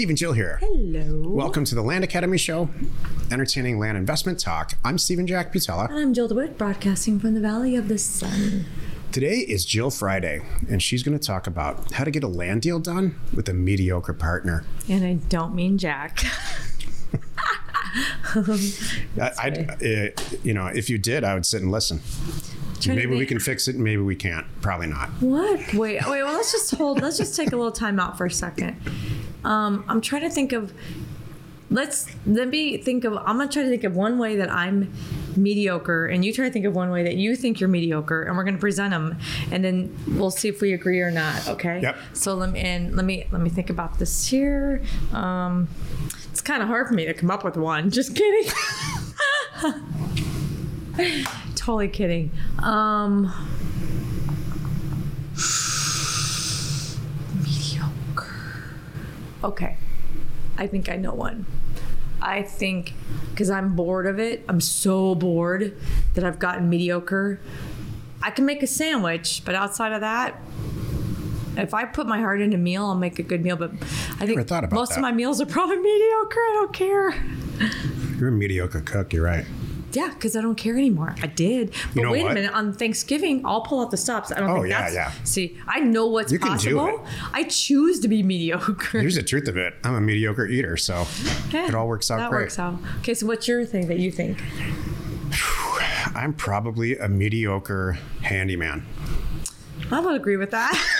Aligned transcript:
Steve 0.00 0.08
and 0.08 0.16
Jill 0.16 0.32
here. 0.32 0.56
Hello. 0.62 1.28
Welcome 1.28 1.66
to 1.66 1.74
the 1.74 1.82
Land 1.82 2.04
Academy 2.04 2.38
Show, 2.38 2.70
entertaining 3.30 3.78
land 3.78 3.98
investment 3.98 4.40
talk. 4.40 4.72
I'm 4.82 4.96
Steven 4.96 5.26
Jack 5.26 5.52
Butala. 5.52 5.90
And 5.90 5.98
I'm 5.98 6.14
Jill 6.14 6.26
DeWitt, 6.26 6.56
broadcasting 6.56 7.20
from 7.20 7.34
the 7.34 7.40
Valley 7.40 7.76
of 7.76 7.88
the 7.88 7.98
Sun. 7.98 8.64
Today 9.12 9.40
is 9.40 9.66
Jill 9.66 9.90
Friday, 9.90 10.40
and 10.70 10.82
she's 10.82 11.02
going 11.02 11.18
to 11.18 11.22
talk 11.22 11.46
about 11.46 11.92
how 11.92 12.04
to 12.04 12.10
get 12.10 12.24
a 12.24 12.28
land 12.28 12.62
deal 12.62 12.78
done 12.78 13.20
with 13.34 13.46
a 13.50 13.52
mediocre 13.52 14.14
partner. 14.14 14.64
And 14.88 15.04
I 15.04 15.12
don't 15.28 15.54
mean 15.54 15.76
Jack. 15.76 16.24
I, 19.20 19.50
uh, 19.50 20.22
you 20.42 20.54
know, 20.54 20.68
if 20.68 20.88
you 20.88 20.96
did, 20.96 21.24
I 21.24 21.34
would 21.34 21.44
sit 21.44 21.60
and 21.60 21.70
listen. 21.70 22.00
Maybe 22.86 23.14
we 23.14 23.26
can 23.26 23.38
fix 23.38 23.68
it, 23.68 23.74
and 23.74 23.84
maybe 23.84 24.00
we 24.00 24.16
can't. 24.16 24.46
Probably 24.62 24.86
not. 24.86 25.10
What? 25.20 25.74
Wait, 25.74 26.06
wait, 26.06 26.06
well, 26.06 26.32
let's 26.32 26.52
just 26.52 26.74
hold, 26.74 27.02
let's 27.02 27.18
just 27.18 27.36
take 27.36 27.52
a 27.52 27.56
little 27.56 27.70
time 27.70 28.00
out 28.00 28.16
for 28.16 28.24
a 28.24 28.30
second. 28.30 28.80
Um, 29.44 29.84
I'm 29.88 30.00
trying 30.00 30.22
to 30.22 30.30
think 30.30 30.52
of, 30.52 30.72
let's, 31.70 32.06
let 32.26 32.48
me 32.48 32.76
think 32.78 33.04
of, 33.04 33.16
I'm 33.16 33.38
to 33.38 33.48
try 33.48 33.62
to 33.62 33.68
think 33.68 33.84
of 33.84 33.96
one 33.96 34.18
way 34.18 34.36
that 34.36 34.50
I'm 34.50 34.92
mediocre, 35.36 36.06
and 36.06 36.24
you 36.24 36.32
try 36.32 36.46
to 36.46 36.52
think 36.52 36.64
of 36.64 36.74
one 36.74 36.90
way 36.90 37.02
that 37.04 37.16
you 37.16 37.36
think 37.36 37.60
you're 37.60 37.68
mediocre, 37.68 38.22
and 38.22 38.36
we're 38.36 38.44
going 38.44 38.54
to 38.54 38.60
present 38.60 38.90
them, 38.90 39.18
and 39.50 39.64
then 39.64 39.96
we'll 40.08 40.30
see 40.30 40.48
if 40.48 40.60
we 40.60 40.72
agree 40.72 41.00
or 41.00 41.10
not, 41.10 41.48
okay? 41.48 41.80
Yep. 41.80 41.96
So 42.12 42.34
let 42.34 42.50
me, 42.52 42.60
and 42.60 42.96
let 42.96 43.04
me, 43.04 43.26
let 43.30 43.40
me 43.40 43.50
think 43.50 43.70
about 43.70 43.98
this 43.98 44.26
here. 44.26 44.82
Um, 45.12 45.68
it's 46.30 46.40
kind 46.40 46.62
of 46.62 46.68
hard 46.68 46.88
for 46.88 46.94
me 46.94 47.06
to 47.06 47.14
come 47.14 47.30
up 47.30 47.44
with 47.44 47.56
one. 47.56 47.90
Just 48.00 48.14
kidding. 48.14 48.52
totally 51.54 51.88
kidding. 51.88 52.30
Um, 52.60 53.32
mediocre. 57.42 58.74
Okay. 59.42 59.76
I 60.58 60.66
think 60.66 60.88
I 60.88 60.96
know 60.96 61.14
one. 61.14 61.46
I 62.22 62.42
think 62.42 62.92
because 63.30 63.48
I'm 63.48 63.74
bored 63.74 64.06
of 64.06 64.18
it, 64.18 64.44
I'm 64.48 64.60
so 64.60 65.14
bored 65.14 65.76
that 66.14 66.24
I've 66.24 66.38
gotten 66.38 66.68
mediocre. 66.68 67.40
I 68.22 68.30
can 68.30 68.44
make 68.44 68.62
a 68.62 68.66
sandwich, 68.66 69.42
but 69.46 69.54
outside 69.54 69.92
of 69.92 70.02
that, 70.02 70.38
if 71.56 71.72
I 71.72 71.84
put 71.86 72.06
my 72.06 72.18
heart 72.18 72.40
into 72.40 72.56
a 72.56 72.60
meal, 72.60 72.84
I'll 72.84 72.94
make 72.94 73.18
a 73.18 73.22
good 73.22 73.42
meal. 73.42 73.56
But 73.56 73.72
I 74.18 74.26
think 74.26 74.38
most 74.70 74.90
that. 74.90 74.96
of 74.96 75.00
my 75.00 75.12
meals 75.12 75.40
are 75.40 75.46
probably 75.46 75.76
mediocre. 75.82 76.40
I 76.40 76.50
don't 76.54 76.72
care. 76.72 77.14
You're 78.18 78.28
a 78.28 78.32
mediocre 78.32 78.82
cook. 78.82 79.12
You're 79.12 79.24
right. 79.24 79.46
Yeah, 79.92 80.08
because 80.14 80.36
I 80.36 80.40
don't 80.42 80.54
care 80.56 80.76
anymore. 80.76 81.14
I 81.22 81.26
did. 81.26 81.72
But 81.94 82.02
know 82.02 82.10
wait 82.12 82.22
what? 82.22 82.32
a 82.32 82.34
minute. 82.34 82.52
On 82.54 82.72
Thanksgiving, 82.72 83.42
I'll 83.44 83.62
pull 83.62 83.80
out 83.80 83.90
the 83.90 83.96
stops. 83.96 84.30
I 84.32 84.40
don't 84.40 84.50
Oh, 84.50 84.56
think 84.62 84.68
yeah, 84.68 84.82
that's. 84.90 84.94
yeah. 84.94 85.12
See, 85.24 85.58
I 85.66 85.80
know 85.80 86.06
what's 86.06 86.30
You 86.32 86.38
can 86.38 86.56
do 86.58 86.76
possible. 86.76 87.04
it. 87.06 87.12
I 87.32 87.44
choose 87.44 88.00
to 88.00 88.08
be 88.08 88.22
mediocre. 88.22 89.00
Here's 89.00 89.16
the 89.16 89.22
truth 89.22 89.48
of 89.48 89.56
it. 89.56 89.74
I'm 89.84 89.94
a 89.94 90.00
mediocre 90.00 90.46
eater, 90.46 90.76
so 90.76 91.06
Yeah, 91.50 91.66
it 91.68 91.74
all 91.74 91.88
works 91.88 92.10
out 92.10 92.18
that 92.18 92.30
great. 92.30 92.42
works 92.42 92.58
out. 92.58 92.78
Okay, 93.00 93.14
so 93.14 93.26
what's 93.26 93.46
your 93.48 93.64
thing 93.64 93.86
that 93.88 93.98
you 93.98 94.10
think? 94.10 94.38
I'm 96.14 96.32
probably 96.32 96.96
a 96.98 97.08
mediocre 97.08 97.98
handyman. 98.22 98.84
I 99.90 100.00
would 100.00 100.14
agree 100.14 100.36
with 100.36 100.50
that. 100.52 100.72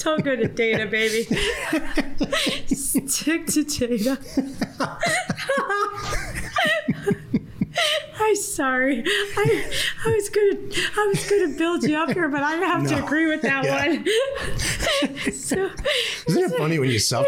So 0.00 0.16
good 0.16 0.40
at 0.40 0.54
data, 0.56 0.86
baby. 0.86 1.24
Stick 2.74 3.46
to 3.48 3.64
data. 3.64 4.18
I'm 8.18 8.36
sorry. 8.36 9.02
I, 9.06 9.72
I 10.06 10.08
was 10.14 10.30
gonna 10.30 10.56
I 10.96 11.06
was 11.12 11.28
gonna 11.28 11.48
build 11.58 11.84
you 11.84 11.98
up 11.98 12.12
here, 12.12 12.28
but 12.30 12.42
I 12.42 12.52
have 12.52 12.88
to 12.88 13.04
agree 13.04 13.26
with 13.26 13.42
that 13.42 13.64
Yeah. 13.64 13.88
one. 15.18 15.32
so, 15.32 15.70
Isn't 16.40 16.54
it 16.54 16.58
funny 16.58 16.78
when 16.78 16.90
you 16.90 16.98
self 16.98 17.26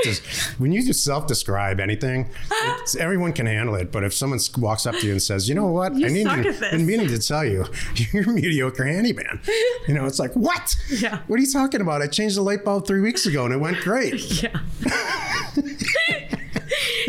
when 0.59 0.73
you 0.73 0.85
just 0.85 1.05
self 1.05 1.27
describe 1.27 1.81
anything? 1.81 2.31
It's, 2.51 2.97
everyone 2.97 3.33
can 3.33 3.47
handle 3.47 3.75
it, 3.75 3.93
but 3.93 4.05
if 4.05 4.15
someone 4.15 4.39
walks 4.59 4.87
up 4.87 4.95
to 4.97 5.07
you 5.07 5.13
and 5.13 5.23
says, 5.23 5.49
"You 5.49 5.55
know 5.55 5.67
what? 5.67 5.95
You 5.95 6.07
I 6.07 6.11
need 6.11 6.25
to, 6.25 6.31
at 6.31 6.45
this." 6.45 6.71
been 6.71 6.87
meaning 6.87 7.09
to 7.09 7.19
tell 7.19 7.45
you, 7.45 7.67
you're 8.13 8.25
a 8.25 8.33
mediocre 8.33 8.85
handyman." 8.85 9.41
You 9.87 9.95
know, 9.95 10.07
it's 10.07 10.19
like, 10.19 10.33
"What? 10.33 10.77
Yeah. 10.89 11.19
What 11.27 11.39
are 11.39 11.43
you 11.43 11.53
talking 11.53 11.81
about? 11.81 12.03
I 12.03 12.07
changed 12.07 12.37
the 12.37 12.43
light 12.43 12.65
bulb 12.65 12.87
three 12.87 13.01
weeks 13.01 13.27
ago 13.27 13.45
and 13.45 13.55
it 13.55 13.59
went 13.59 13.79
great." 13.79 14.15
yeah. 14.43 14.61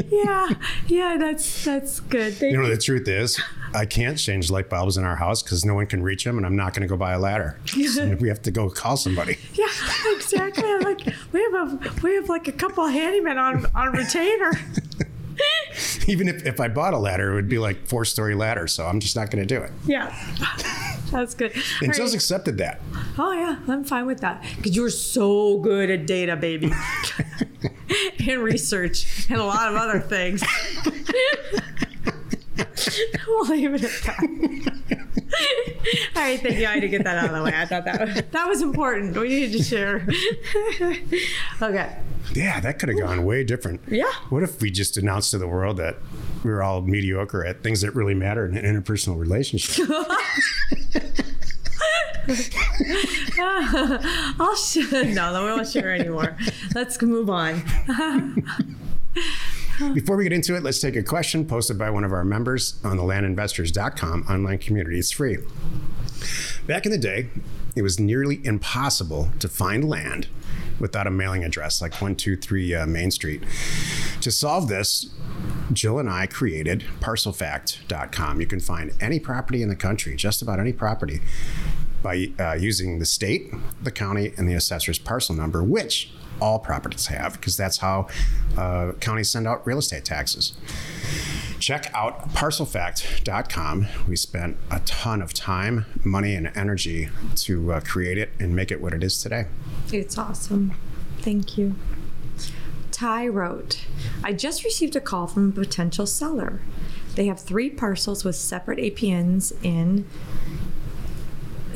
yeah, 0.09 0.49
yeah, 0.87 1.17
that's 1.17 1.63
that's 1.63 1.99
good. 1.99 2.35
Thank 2.35 2.53
You 2.53 2.61
know, 2.61 2.69
the 2.69 2.77
truth 2.77 3.07
is, 3.07 3.41
I 3.75 3.85
can't 3.85 4.17
change 4.17 4.51
light 4.51 4.69
bulbs 4.69 4.97
in 4.97 5.03
our 5.03 5.15
house 5.15 5.41
because 5.43 5.65
no 5.65 5.75
one 5.75 5.87
can 5.87 6.03
reach 6.03 6.23
them, 6.23 6.37
and 6.37 6.45
I'm 6.45 6.55
not 6.55 6.73
going 6.73 6.81
to 6.81 6.87
go 6.87 6.97
buy 6.97 7.13
a 7.13 7.19
ladder. 7.19 7.59
So 7.93 8.15
we 8.19 8.27
have 8.27 8.41
to 8.43 8.51
go 8.51 8.69
call 8.69 8.97
somebody. 8.97 9.37
Yeah, 9.53 9.67
exactly. 10.15 10.77
Like 10.79 11.01
we 11.31 11.41
have 11.41 11.73
a 11.73 11.93
we 12.01 12.15
have 12.15 12.27
like 12.29 12.47
a 12.47 12.51
couple 12.51 12.83
of 12.85 12.93
handymen 12.93 13.37
on 13.37 13.65
on 13.75 13.91
retainer. 13.93 14.51
Even 16.07 16.27
if, 16.27 16.45
if 16.45 16.59
I 16.59 16.67
bought 16.67 16.93
a 16.93 16.97
ladder, 16.97 17.31
it 17.31 17.35
would 17.35 17.49
be 17.49 17.57
like 17.59 17.87
four 17.87 18.05
story 18.05 18.35
ladder. 18.35 18.67
So 18.67 18.85
I'm 18.85 18.99
just 18.99 19.15
not 19.15 19.31
going 19.31 19.45
to 19.45 19.55
do 19.55 19.61
it. 19.61 19.71
Yeah, 19.85 20.15
that's 21.11 21.33
good. 21.33 21.53
And 21.81 21.89
All 21.89 21.95
Jill's 21.95 22.11
right. 22.11 22.15
accepted 22.15 22.57
that. 22.59 22.81
Oh 23.17 23.31
yeah, 23.31 23.59
I'm 23.67 23.83
fine 23.83 24.05
with 24.05 24.21
that 24.21 24.43
because 24.57 24.75
you're 24.75 24.89
so 24.89 25.59
good 25.59 25.89
at 25.89 26.05
data, 26.07 26.35
baby, 26.35 26.71
and 28.27 28.41
research 28.41 29.27
and 29.29 29.39
a 29.39 29.45
lot 29.45 29.69
of 29.69 29.75
other 29.75 29.99
things. 29.99 30.43
we'll 33.27 33.47
leave 33.47 33.73
it 33.73 33.83
at 33.83 34.03
that. 34.03 34.19
All 36.15 36.21
right, 36.21 36.39
thank 36.39 36.59
you. 36.59 36.67
I 36.67 36.73
had 36.73 36.81
to 36.81 36.87
get 36.87 37.03
that 37.03 37.17
out 37.17 37.29
of 37.29 37.35
the 37.35 37.43
way. 37.43 37.51
I 37.55 37.65
thought 37.65 37.85
that 37.85 38.31
that 38.31 38.47
was 38.47 38.61
important. 38.61 39.17
We 39.17 39.29
needed 39.29 39.57
to 39.57 39.63
share. 39.63 40.07
okay. 41.61 41.97
Yeah, 42.33 42.59
that 42.59 42.79
could 42.79 42.89
have 42.89 42.99
gone 42.99 43.25
way 43.25 43.43
different. 43.43 43.81
Yeah. 43.87 44.11
What 44.29 44.43
if 44.43 44.61
we 44.61 44.71
just 44.71 44.97
announced 44.97 45.31
to 45.31 45.37
the 45.37 45.47
world 45.47 45.77
that 45.77 45.97
we 46.43 46.51
were 46.51 46.63
all 46.63 46.81
mediocre 46.81 47.45
at 47.45 47.63
things 47.63 47.81
that 47.81 47.95
really 47.95 48.13
matter 48.13 48.45
in 48.45 48.55
an 48.55 48.63
interpersonal 48.63 49.17
relationship? 49.19 49.89
I'll 54.39 54.55
share. 54.55 55.05
No, 55.05 55.43
we 55.43 55.51
won't 55.51 55.67
share 55.67 55.93
anymore. 55.93 56.37
Let's 56.73 57.01
move 57.01 57.29
on. 57.29 57.61
Before 59.93 60.15
we 60.15 60.23
get 60.23 60.33
into 60.33 60.55
it, 60.55 60.63
let's 60.63 60.79
take 60.79 60.95
a 60.95 61.03
question 61.03 61.45
posted 61.45 61.77
by 61.77 61.89
one 61.89 62.03
of 62.03 62.13
our 62.13 62.23
members 62.23 62.79
on 62.83 62.97
the 62.97 63.03
landinvestors.com 63.03 64.25
online 64.29 64.57
community. 64.57 64.97
It's 64.97 65.11
free. 65.11 65.37
Back 66.65 66.85
in 66.85 66.91
the 66.91 66.97
day, 66.97 67.29
it 67.75 67.81
was 67.81 67.99
nearly 67.99 68.45
impossible 68.45 69.29
to 69.39 69.47
find 69.47 69.87
land 69.87 70.27
without 70.79 71.07
a 71.07 71.11
mailing 71.11 71.43
address 71.43 71.81
like 71.81 71.91
123 71.93 72.75
uh, 72.75 72.85
Main 72.85 73.11
Street. 73.11 73.43
To 74.21 74.31
solve 74.31 74.69
this, 74.69 75.13
Jill 75.71 75.99
and 75.99 76.09
I 76.09 76.27
created 76.27 76.85
parcelfact.com. 76.99 78.39
You 78.39 78.47
can 78.47 78.59
find 78.59 78.93
any 79.01 79.19
property 79.19 79.61
in 79.61 79.69
the 79.69 79.75
country, 79.75 80.15
just 80.15 80.41
about 80.41 80.59
any 80.59 80.73
property, 80.73 81.21
by 82.01 82.31
uh, 82.39 82.53
using 82.53 82.99
the 82.99 83.05
state, 83.05 83.53
the 83.81 83.91
county, 83.91 84.33
and 84.37 84.47
the 84.47 84.53
assessor's 84.53 84.99
parcel 84.99 85.35
number, 85.35 85.63
which 85.63 86.11
all 86.43 86.59
properties 86.59 87.05
have, 87.07 87.33
because 87.33 87.55
that's 87.55 87.77
how 87.77 88.07
uh, 88.57 88.91
counties 88.99 89.29
send 89.29 89.47
out 89.47 89.65
real 89.65 89.77
estate 89.79 90.03
taxes. 90.03 90.53
Check 91.59 91.89
out 91.93 92.29
parcelfact.com. 92.33 93.87
We 94.09 94.17
spent 94.17 94.57
a 94.69 94.81
ton 94.81 95.21
of 95.21 95.33
time, 95.33 95.85
money, 96.03 96.35
and 96.35 96.51
energy 96.55 97.07
to 97.37 97.71
uh, 97.73 97.79
create 97.79 98.17
it 98.17 98.31
and 98.39 98.53
make 98.53 98.69
it 98.71 98.81
what 98.81 98.91
it 98.93 99.01
is 99.03 99.21
today. 99.23 99.45
It's 99.93 100.17
awesome. 100.17 100.73
Thank 101.19 101.57
you. 101.57 101.75
Ty 102.91 103.27
wrote, 103.29 103.85
I 104.23 104.33
just 104.33 104.65
received 104.65 104.95
a 104.97 105.01
call 105.01 105.27
from 105.27 105.49
a 105.49 105.51
potential 105.53 106.05
seller. 106.05 106.59
They 107.15 107.27
have 107.27 107.39
three 107.39 107.69
parcels 107.69 108.25
with 108.25 108.35
separate 108.35 108.79
APNs 108.79 109.53
in. 109.63 110.05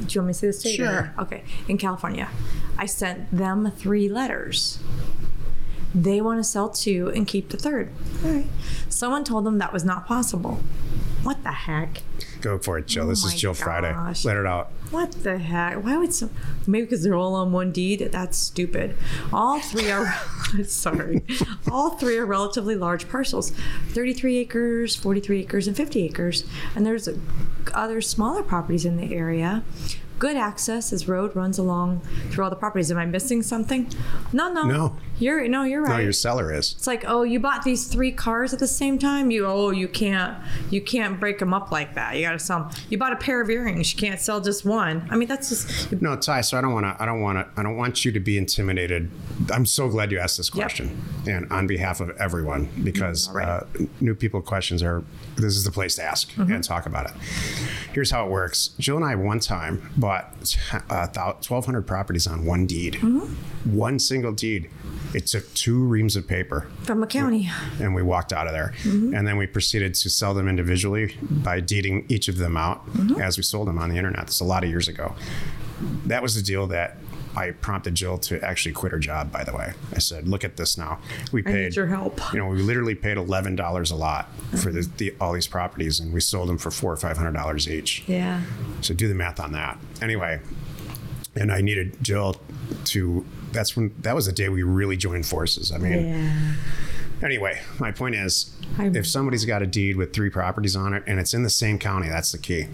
Do 0.06 0.14
you 0.14 0.22
want 0.22 0.28
me 0.28 0.34
to 0.34 0.34
say 0.34 0.48
the 0.48 0.54
state? 0.54 0.80
or- 0.82 0.86
Sure. 0.86 1.14
Okay, 1.20 1.44
in 1.70 1.78
California. 1.78 2.30
I 2.78 2.86
sent 2.86 3.32
them 3.36 3.72
three 3.76 4.08
letters. 4.10 4.80
They 5.96 6.22
want 6.22 6.40
to 6.40 6.44
sell 6.44 6.70
two 6.70 7.12
and 7.16 7.28
keep 7.28 7.50
the 7.50 7.58
third. 7.58 7.90
All 8.24 8.32
right. 8.32 8.48
Someone 8.90 9.24
told 9.24 9.46
them 9.46 9.58
that 9.58 9.74
was 9.74 9.84
not 9.84 10.06
possible. 10.06 10.60
What 11.24 11.44
the 11.44 11.52
heck? 11.52 12.04
Go 12.42 12.60
for 12.60 12.78
it, 12.78 12.86
Jill. 12.88 13.06
Oh 13.06 13.10
this 13.10 13.20
is 13.20 13.26
Oh 13.26 13.30
my 13.30 13.36
Jill 13.36 13.54
Friday. 13.56 13.92
gosh. 13.94 14.24
Let 14.24 14.38
it 14.38 14.46
out. 14.46 14.72
What 14.92 15.12
the 15.24 15.40
heck? 15.40 15.84
Why 15.84 15.98
would 15.98 16.14
some? 16.14 16.30
Maybe 16.68 16.86
because 16.86 17.04
they're 17.04 17.16
all 17.16 17.34
on 17.36 17.52
one 17.52 17.72
deed. 17.72 18.00
That's 18.12 18.38
stupid. 18.38 18.96
All 19.34 19.60
three 19.60 19.90
are. 19.90 20.14
sorry. 20.66 21.24
All 21.72 21.92
three 21.92 22.18
are 22.18 22.26
relatively 22.26 22.76
large 22.76 23.10
parcels: 23.10 23.52
thirty-three 23.90 24.38
acres, 24.38 24.96
forty-three 24.96 25.42
acres, 25.42 25.68
and 25.68 25.76
fifty 25.76 26.06
acres. 26.06 26.46
And 26.76 26.86
there's 26.86 27.10
other 27.74 28.00
smaller 28.02 28.44
properties 28.44 28.86
in 28.86 28.98
the 28.98 29.14
area. 29.16 29.64
Good 30.20 30.36
access. 30.36 30.92
as 30.92 31.08
road 31.08 31.36
runs 31.36 31.58
along 31.58 32.02
through 32.32 32.44
all 32.44 32.50
the 32.50 32.56
properties. 32.56 32.92
Am 32.92 32.98
I 32.98 33.06
missing 33.06 33.44
something? 33.44 33.90
No, 34.34 34.52
no. 34.52 34.64
No. 34.64 34.98
You're 35.20 35.48
no, 35.48 35.64
you're 35.64 35.82
right. 35.82 35.98
No, 35.98 36.00
your 36.00 36.14
seller 36.14 36.54
is. 36.54 36.74
It's 36.74 36.88
like, 36.88 37.04
oh, 37.08 37.24
you 37.24 37.40
bought 37.40 37.64
these 37.64 37.88
three 37.88 38.12
cars 38.12 38.54
at 38.54 38.60
the 38.60 38.68
same 38.68 39.00
time. 39.00 39.32
You 39.32 39.46
oh, 39.48 39.72
you 39.72 39.88
can't 39.88 40.38
you 40.70 40.82
can't 40.82 41.20
break 41.20 41.40
them 41.40 41.54
up 41.54 41.72
like 41.72 41.96
that. 41.96 42.16
You 42.16 42.22
got 42.22 42.34
to 42.34 42.40
sell. 42.40 42.72
You 42.90 42.98
bought 42.98 43.14
a 43.14 43.18
pair 43.18 43.42
of 43.42 43.50
earrings. 43.50 43.94
You 43.94 44.00
can't 44.00 44.20
sell 44.20 44.40
just 44.42 44.64
one. 44.64 45.08
I 45.10 45.16
mean, 45.16 45.28
that's 45.28 45.50
just 45.50 46.02
No, 46.02 46.16
Ty. 46.16 46.42
So 46.42 46.58
I 46.58 46.62
don't 46.62 46.74
want 46.74 46.86
to. 46.86 47.02
I 47.02 47.06
don't 47.06 47.22
want 47.22 47.40
to. 47.40 47.60
I 47.60 47.64
don't 47.64 47.78
want 47.78 48.06
you 48.06 48.12
to 48.12 48.20
be 48.20 48.38
intimidated. 48.38 49.10
I'm 49.52 49.66
so 49.66 49.90
glad 49.90 50.12
you 50.12 50.20
asked 50.20 50.38
this 50.38 50.50
question, 50.50 51.02
and 51.28 51.52
on 51.52 51.66
behalf 51.66 52.00
of 52.00 52.12
everyone, 52.18 52.70
because 52.84 53.30
right. 53.32 53.48
uh, 53.48 53.62
new 54.00 54.14
people 54.14 54.42
questions 54.42 54.84
are. 54.84 55.04
This 55.36 55.56
is 55.56 55.64
the 55.64 55.72
place 55.72 55.96
to 55.96 56.04
ask 56.04 56.36
and 56.38 56.64
talk 56.64 56.86
about 56.88 57.10
it. 57.10 57.16
Here's 57.94 58.12
how 58.12 58.26
it 58.26 58.32
works. 58.32 58.70
Jill 58.80 58.98
and 58.98 59.06
I 59.06 59.16
one 59.16 59.40
time 59.40 59.92
bought 59.98 60.58
uh, 60.90 61.08
1,200 61.08 61.86
properties 61.86 62.28
on 62.28 62.46
one 62.46 62.66
deed, 62.66 62.96
one 63.66 64.00
single 64.00 64.32
deed. 64.32 64.70
It 65.18 65.26
took 65.26 65.52
two 65.56 65.84
reams 65.84 66.16
of 66.16 66.28
paper 66.28 66.68
from 66.84 67.02
a 67.02 67.08
county. 67.08 67.50
and 67.80 67.96
we 67.96 68.04
walked 68.04 68.32
out 68.32 68.46
of 68.46 68.54
there. 68.54 68.76
Mm-hmm. 68.84 69.16
And 69.16 69.28
then 69.28 69.36
we 69.36 69.48
proceeded 69.48 69.96
to 69.96 70.12
sell 70.12 70.36
them 70.36 70.48
individually 70.48 71.18
by 71.24 71.60
deeding 71.60 72.06
each 72.08 72.28
of 72.28 72.38
them 72.38 72.56
out 72.56 72.86
mm-hmm. 72.92 73.20
as 73.20 73.36
we 73.36 73.42
sold 73.42 73.68
them 73.68 73.80
on 73.80 73.90
the 73.90 73.98
internet. 73.98 74.28
That's 74.28 74.42
a 74.42 74.46
lot 74.46 74.64
of 74.64 74.70
years 74.70 74.88
ago. 74.88 75.16
That 76.06 76.22
was 76.22 76.36
the 76.36 76.44
deal 76.44 76.68
that 76.68 76.98
I 77.36 77.50
prompted 77.50 77.96
Jill 77.96 78.20
to 78.20 78.40
actually 78.46 78.74
quit 78.74 78.92
her 78.92 79.00
job. 79.00 79.32
By 79.32 79.44
the 79.44 79.56
way, 79.56 79.74
I 79.96 79.98
said, 79.98 80.28
"Look 80.28 80.44
at 80.44 80.56
this 80.56 80.78
now. 80.78 81.00
We 81.32 81.42
I 81.42 81.44
paid 81.44 81.64
need 81.66 81.76
your 81.76 81.88
help. 81.88 82.22
You 82.32 82.40
know, 82.40 82.48
we 82.48 82.62
literally 82.62 82.94
paid 82.96 83.18
eleven 83.18 83.56
dollars 83.56 83.90
a 83.90 83.96
lot 83.96 84.26
mm-hmm. 84.26 84.58
for 84.58 84.72
the, 84.72 84.88
the, 84.98 85.16
all 85.20 85.34
these 85.34 85.48
properties, 85.48 86.00
and 86.00 86.14
we 86.14 86.20
sold 86.20 86.50
them 86.50 86.60
for 86.60 86.70
four 86.70 86.92
or 86.92 86.98
five 86.98 87.18
hundred 87.18 87.34
dollars 87.34 87.68
each. 87.68 88.04
Yeah. 88.08 88.44
So 88.82 88.94
do 88.94 89.08
the 89.08 89.16
math 89.16 89.40
on 89.40 89.52
that. 89.54 89.80
Anyway, 90.00 90.42
and 91.36 91.52
I 91.52 91.62
needed 91.62 91.98
Jill 92.04 92.36
to. 92.86 93.26
That's 93.52 93.76
when 93.76 93.94
that 94.02 94.16
was 94.16 94.26
the 94.26 94.32
day 94.32 94.50
we 94.50 94.64
really 94.64 94.98
joined 94.98 95.26
forces. 95.26 95.72
I 95.72 95.78
mean, 95.78 96.08
Yeah. 96.08 96.54
Anyway, 97.24 97.60
my 97.80 97.92
point 97.92 98.14
is, 98.14 98.52
I'm- 98.78 98.96
if 98.96 99.08
somebody's 99.08 99.44
got 99.44 99.64
a 99.64 99.66
deed 99.66 99.96
with 99.96 100.14
three 100.14 100.30
properties 100.30 100.76
on 100.76 100.94
it 100.94 101.02
and 101.08 101.20
it's 101.20 101.34
in 101.34 101.42
the 101.42 101.50
same 101.50 101.80
county, 101.80 102.08
that's 102.10 102.32
the 102.32 102.38
key. 102.38 102.68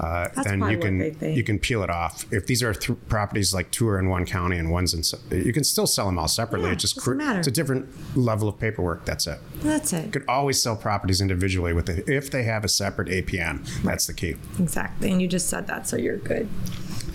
Uh, 0.00 0.28
That's 0.34 0.48
then 0.48 0.68
you 0.68 0.78
can 0.78 1.16
you 1.36 1.44
can 1.44 1.58
peel 1.60 1.82
it 1.84 1.90
off. 1.90 2.24
If 2.32 2.46
these 2.46 2.60
are 2.62 2.72
th- 2.74 2.98
properties 3.08 3.52
like 3.54 3.70
two 3.70 3.88
are 3.88 3.98
in 4.00 4.08
one 4.08 4.26
county 4.26 4.56
and 4.56 4.70
one's 4.70 4.94
in, 4.94 5.02
se- 5.04 5.18
you 5.30 5.52
can 5.52 5.62
still 5.64 5.86
sell 5.86 6.06
them 6.06 6.18
all 6.18 6.26
separately. 6.28 6.68
Yeah, 6.68 6.74
it 6.74 6.78
just 6.80 7.04
matter. 7.06 7.38
it's 7.38 7.46
a 7.48 7.52
different 7.52 7.88
level 8.16 8.48
of 8.48 8.58
paperwork. 8.58 9.04
That's 9.04 9.26
it. 9.28 9.38
That's 9.62 9.92
it. 9.92 10.06
You 10.06 10.10
could 10.12 10.24
always 10.28 10.60
sell 10.60 10.74
properties 10.76 11.20
individually 11.20 11.72
with 11.72 11.88
it 11.88 12.08
if 12.08 12.30
they 12.32 12.44
have 12.44 12.64
a 12.64 12.68
separate 12.68 13.08
APN. 13.08 13.64
That's 13.84 14.06
the 14.08 14.12
key. 14.14 14.36
Exactly. 14.58 15.10
And 15.12 15.20
you 15.22 15.28
just 15.28 15.48
said 15.48 15.66
that, 15.68 15.86
so 15.88 15.96
you're 15.96 16.16
good. 16.18 16.48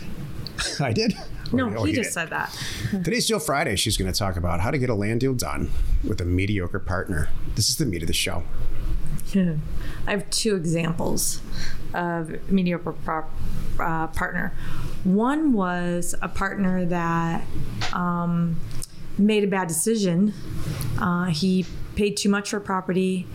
I 0.80 0.92
did. 0.94 1.14
No, 1.54 1.74
Oh, 1.78 1.84
he 1.84 1.94
just 1.94 2.08
did. 2.10 2.14
said 2.14 2.30
that. 2.32 2.58
Today's 2.92 3.28
Jill 3.28 3.40
Friday. 3.40 3.76
She's 3.76 3.96
going 3.98 4.12
to 4.12 4.18
talk 4.18 4.36
about 4.38 4.60
how 4.60 4.72
to 4.72 4.78
get 4.78 4.90
a 4.90 4.96
land 4.96 5.20
deal 5.22 5.34
done 5.34 5.70
with 6.04 6.20
a 6.22 6.26
mediocre 6.26 6.80
partner. 6.80 7.30
This 7.56 7.70
is 7.70 7.78
the 7.78 7.86
meat 7.86 8.02
of 8.02 8.08
the 8.08 8.14
show. 8.14 8.44
I 9.36 10.12
have 10.12 10.30
two 10.30 10.56
examples 10.56 11.42
of 11.94 12.52
mediocre 12.52 12.92
pro- 12.94 13.26
uh, 13.80 14.08
partner. 14.08 14.54
One 15.04 15.54
was 15.54 16.16
a 16.22 16.28
partner 16.30 16.86
that 16.86 17.44
um, 17.94 18.60
made 19.18 19.44
a 19.44 19.48
bad 19.48 19.68
decision. 19.68 20.34
Uh, 21.00 21.26
he 21.26 21.66
paid 21.96 22.18
too 22.18 22.30
much 22.30 22.50
for 22.52 22.60
property. 22.60 23.28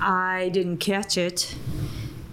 I 0.00 0.50
didn't 0.52 0.78
catch 0.78 1.16
it. 1.16 1.54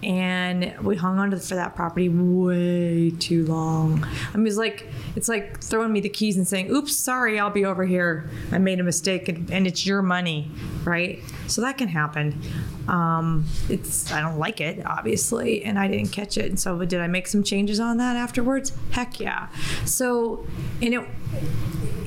And 0.03 0.75
we 0.83 0.95
hung 0.95 1.19
on 1.19 1.31
to 1.31 1.37
for 1.37 1.55
that 1.55 1.75
property 1.75 2.09
way 2.09 3.11
too 3.19 3.45
long. 3.45 4.05
I 4.33 4.37
mean, 4.37 4.47
it's 4.47 4.57
like 4.57 4.87
it's 5.15 5.29
like 5.29 5.61
throwing 5.61 5.93
me 5.93 5.99
the 5.99 6.09
keys 6.09 6.37
and 6.37 6.47
saying, 6.47 6.71
"Oops, 6.71 6.95
sorry, 6.95 7.39
I'll 7.39 7.51
be 7.51 7.65
over 7.65 7.85
here. 7.85 8.29
I 8.51 8.57
made 8.57 8.79
a 8.79 8.83
mistake, 8.83 9.29
and, 9.29 9.49
and 9.51 9.67
it's 9.67 9.85
your 9.85 10.01
money, 10.01 10.49
right?" 10.83 11.19
So 11.47 11.61
that 11.61 11.77
can 11.77 11.87
happen. 11.87 12.41
Um, 12.87 13.45
it's 13.69 14.11
I 14.11 14.21
don't 14.21 14.39
like 14.39 14.59
it, 14.59 14.83
obviously, 14.85 15.63
and 15.63 15.77
I 15.77 15.87
didn't 15.87 16.11
catch 16.11 16.37
it. 16.37 16.45
And 16.45 16.59
so, 16.59 16.83
did 16.83 16.99
I 16.99 17.07
make 17.07 17.27
some 17.27 17.43
changes 17.43 17.79
on 17.79 17.97
that 17.97 18.15
afterwards? 18.15 18.71
Heck 18.91 19.19
yeah. 19.19 19.49
So, 19.85 20.45
and 20.81 20.93
it 20.93 21.07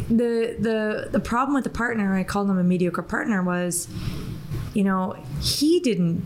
the 0.08 0.56
the 0.58 1.08
the 1.10 1.20
problem 1.20 1.54
with 1.54 1.64
the 1.64 1.70
partner, 1.70 2.14
I 2.14 2.24
called 2.24 2.50
him 2.50 2.58
a 2.58 2.64
mediocre 2.64 3.02
partner, 3.02 3.42
was, 3.42 3.88
you 4.74 4.84
know, 4.84 5.16
he 5.40 5.80
didn't 5.80 6.24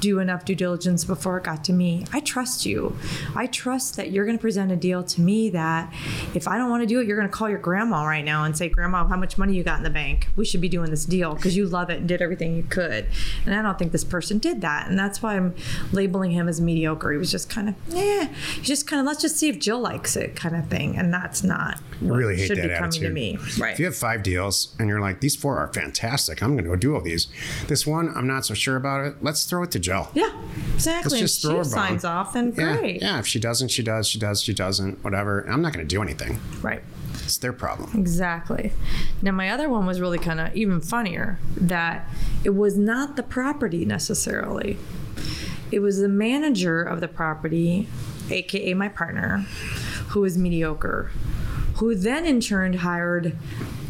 do 0.00 0.18
enough 0.18 0.44
due 0.44 0.54
diligence 0.54 1.04
before 1.04 1.38
it 1.38 1.44
got 1.44 1.64
to 1.64 1.72
me. 1.72 2.04
I 2.12 2.20
trust 2.20 2.66
you. 2.66 2.96
I 3.34 3.46
trust 3.46 3.96
that 3.96 4.10
you're 4.10 4.24
going 4.24 4.36
to 4.36 4.40
present 4.40 4.72
a 4.72 4.76
deal 4.76 5.02
to 5.04 5.20
me 5.20 5.50
that 5.50 5.92
if 6.34 6.48
I 6.48 6.58
don't 6.58 6.70
want 6.70 6.82
to 6.82 6.86
do 6.86 7.00
it, 7.00 7.06
you're 7.06 7.16
going 7.16 7.28
to 7.28 7.34
call 7.34 7.48
your 7.48 7.58
grandma 7.58 8.04
right 8.04 8.24
now 8.24 8.44
and 8.44 8.56
say, 8.56 8.68
"Grandma, 8.68 9.06
how 9.06 9.16
much 9.16 9.38
money 9.38 9.54
you 9.54 9.62
got 9.62 9.78
in 9.78 9.84
the 9.84 9.90
bank? 9.90 10.28
We 10.36 10.44
should 10.44 10.60
be 10.60 10.68
doing 10.68 10.90
this 10.90 11.04
deal 11.04 11.34
because 11.34 11.56
you 11.56 11.66
love 11.66 11.90
it 11.90 11.98
and 11.98 12.08
did 12.08 12.22
everything 12.22 12.56
you 12.56 12.64
could." 12.64 13.06
And 13.44 13.54
I 13.54 13.62
don't 13.62 13.78
think 13.78 13.92
this 13.92 14.04
person 14.04 14.38
did 14.38 14.60
that, 14.60 14.88
and 14.88 14.98
that's 14.98 15.22
why 15.22 15.36
I'm 15.36 15.54
labeling 15.92 16.30
him 16.32 16.48
as 16.48 16.60
mediocre. 16.60 17.12
He 17.12 17.18
was 17.18 17.30
just 17.30 17.48
kind 17.50 17.68
of, 17.68 17.74
yeah, 17.88 18.28
he's 18.56 18.66
just 18.66 18.86
kind 18.86 19.00
of 19.00 19.06
let's 19.06 19.20
just 19.20 19.36
see 19.36 19.48
if 19.48 19.58
Jill 19.58 19.80
likes 19.80 20.16
it 20.16 20.36
kind 20.36 20.56
of 20.56 20.68
thing, 20.68 20.96
and 20.96 21.12
that's 21.12 21.42
not 21.42 21.80
really 22.00 22.36
hate 22.36 22.46
should 22.48 22.58
that 22.58 22.62
be 22.62 22.68
coming 22.68 22.84
attitude. 22.84 23.02
to 23.08 23.10
me. 23.10 23.38
Right. 23.58 23.72
If 23.72 23.78
you 23.78 23.86
have 23.86 23.96
five 23.96 24.22
deals 24.22 24.74
and 24.78 24.88
you're 24.88 25.00
like, 25.00 25.20
these 25.20 25.34
four 25.36 25.58
are 25.58 25.72
fantastic, 25.72 26.42
I'm 26.42 26.52
going 26.54 26.64
to 26.64 26.70
go 26.70 26.76
do 26.76 26.94
all 26.94 27.00
these. 27.00 27.28
This 27.66 27.86
one, 27.86 28.12
I'm 28.16 28.26
not 28.26 28.44
so 28.46 28.54
sure 28.54 28.76
about 28.76 29.04
it. 29.06 29.16
Let's 29.22 29.44
throw 29.44 29.62
it 29.62 29.70
to 29.72 29.78
Jill. 29.78 30.08
Yeah, 30.14 30.30
exactly. 30.74 31.10
Let's 31.18 31.20
just 31.20 31.44
and 31.44 31.52
throw 31.52 31.62
she 31.62 31.68
a 31.68 31.70
bone. 31.70 31.88
signs 31.88 32.04
off, 32.04 32.34
and 32.34 32.56
Yeah, 32.56 32.76
great. 32.76 33.02
yeah. 33.02 33.18
If 33.18 33.26
she 33.26 33.40
doesn't, 33.40 33.68
she 33.68 33.82
does. 33.82 34.06
She 34.08 34.18
does. 34.18 34.40
She 34.42 34.54
doesn't. 34.54 35.02
Whatever. 35.04 35.40
I'm 35.48 35.62
not 35.62 35.72
going 35.72 35.86
to 35.86 35.94
do 35.94 36.02
anything. 36.02 36.40
Right. 36.62 36.82
It's 37.24 37.36
their 37.38 37.52
problem. 37.52 37.90
Exactly. 37.94 38.72
Now, 39.20 39.32
my 39.32 39.50
other 39.50 39.68
one 39.68 39.84
was 39.84 40.00
really 40.00 40.18
kind 40.18 40.40
of 40.40 40.54
even 40.56 40.80
funnier 40.80 41.38
that 41.56 42.08
it 42.42 42.50
was 42.50 42.78
not 42.78 43.16
the 43.16 43.22
property 43.22 43.84
necessarily, 43.84 44.78
it 45.70 45.80
was 45.80 45.98
the 46.00 46.08
manager 46.08 46.82
of 46.82 47.00
the 47.00 47.08
property, 47.08 47.86
AKA 48.30 48.72
my 48.74 48.88
partner, 48.88 49.40
who 50.08 50.20
was 50.20 50.38
mediocre, 50.38 51.10
who 51.78 51.94
then 51.94 52.24
in 52.26 52.40
turn 52.40 52.74
hired 52.74 53.36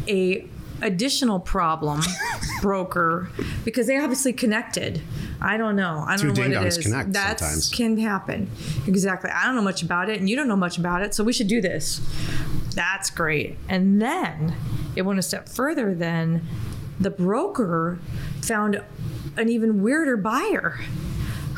a 0.07 0.45
additional 0.81 1.39
problem 1.39 2.01
broker 2.61 3.29
because 3.65 3.87
they 3.87 3.97
obviously 3.97 4.33
connected. 4.33 5.01
I 5.41 5.57
don't 5.57 5.75
know. 5.75 6.03
I 6.05 6.15
don't 6.17 6.35
Two 6.35 6.49
know 6.49 6.55
what 6.55 6.65
it 6.65 6.67
is. 6.67 6.77
connect 6.77 7.13
That's 7.13 7.41
sometimes. 7.41 7.69
can 7.69 7.97
happen. 7.97 8.49
Exactly. 8.87 9.29
I 9.29 9.45
don't 9.45 9.55
know 9.55 9.61
much 9.61 9.81
about 9.81 10.09
it, 10.09 10.19
and 10.19 10.29
you 10.29 10.35
don't 10.35 10.47
know 10.47 10.55
much 10.55 10.77
about 10.77 11.01
it, 11.01 11.13
so 11.13 11.23
we 11.23 11.33
should 11.33 11.47
do 11.47 11.61
this. 11.61 12.01
That's 12.75 13.09
great. 13.09 13.57
And 13.67 14.01
then 14.01 14.55
it 14.95 15.03
went 15.03 15.19
a 15.19 15.21
step 15.21 15.47
further. 15.49 15.93
Then 15.95 16.45
the 16.99 17.09
broker 17.09 17.99
found 18.41 18.81
an 19.37 19.49
even 19.49 19.81
weirder 19.81 20.17
buyer 20.17 20.79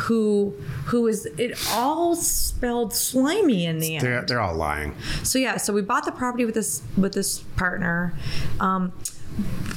who 0.02 0.54
who 0.86 1.04
was 1.04 1.26
it 1.38 1.58
all 1.72 2.16
spelled 2.16 2.94
slimy 2.94 3.66
in 3.66 3.80
the 3.80 3.96
end. 3.96 4.06
They're, 4.06 4.22
they're 4.24 4.42
all 4.42 4.56
lying. 4.56 4.96
So 5.24 5.38
yeah, 5.40 5.58
so 5.58 5.74
we 5.74 5.82
bought 5.82 6.06
the 6.06 6.12
property 6.12 6.46
with 6.46 6.56
this 6.56 6.82
with 6.98 7.14
this 7.14 7.40
partner. 7.56 8.14
Um, 8.60 8.92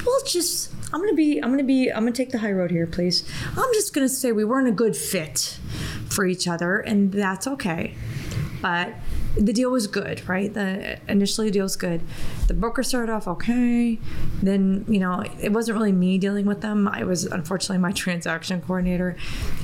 we'll 0.04 0.24
just 0.24 0.72
I'm 0.92 1.00
gonna 1.00 1.14
be 1.14 1.38
I'm 1.42 1.50
gonna 1.50 1.64
be 1.64 1.90
I'm 1.90 2.04
gonna 2.04 2.12
take 2.12 2.30
the 2.30 2.38
high 2.38 2.52
road 2.52 2.70
here, 2.70 2.86
please. 2.86 3.28
I'm 3.56 3.72
just 3.74 3.92
gonna 3.92 4.08
say 4.08 4.32
we 4.32 4.44
weren't 4.44 4.68
a 4.68 4.72
good 4.72 4.96
fit 4.96 5.58
for 6.08 6.24
each 6.24 6.48
other, 6.48 6.78
and 6.78 7.12
that's 7.12 7.46
okay. 7.46 7.94
But 8.62 8.94
the 9.36 9.52
deal 9.52 9.70
was 9.70 9.86
good, 9.86 10.26
right? 10.28 10.52
The 10.52 10.98
initially 11.08 11.48
the 11.48 11.52
deal 11.52 11.64
was 11.64 11.76
good. 11.76 12.00
The 12.46 12.54
broker 12.54 12.82
started 12.82 13.12
off 13.12 13.26
okay. 13.26 13.98
Then 14.42 14.84
you 14.88 14.98
know 14.98 15.24
it 15.40 15.52
wasn't 15.52 15.78
really 15.78 15.92
me 15.92 16.18
dealing 16.18 16.46
with 16.46 16.60
them. 16.60 16.88
I 16.88 17.04
was 17.04 17.24
unfortunately 17.24 17.78
my 17.78 17.92
transaction 17.92 18.60
coordinator 18.60 19.16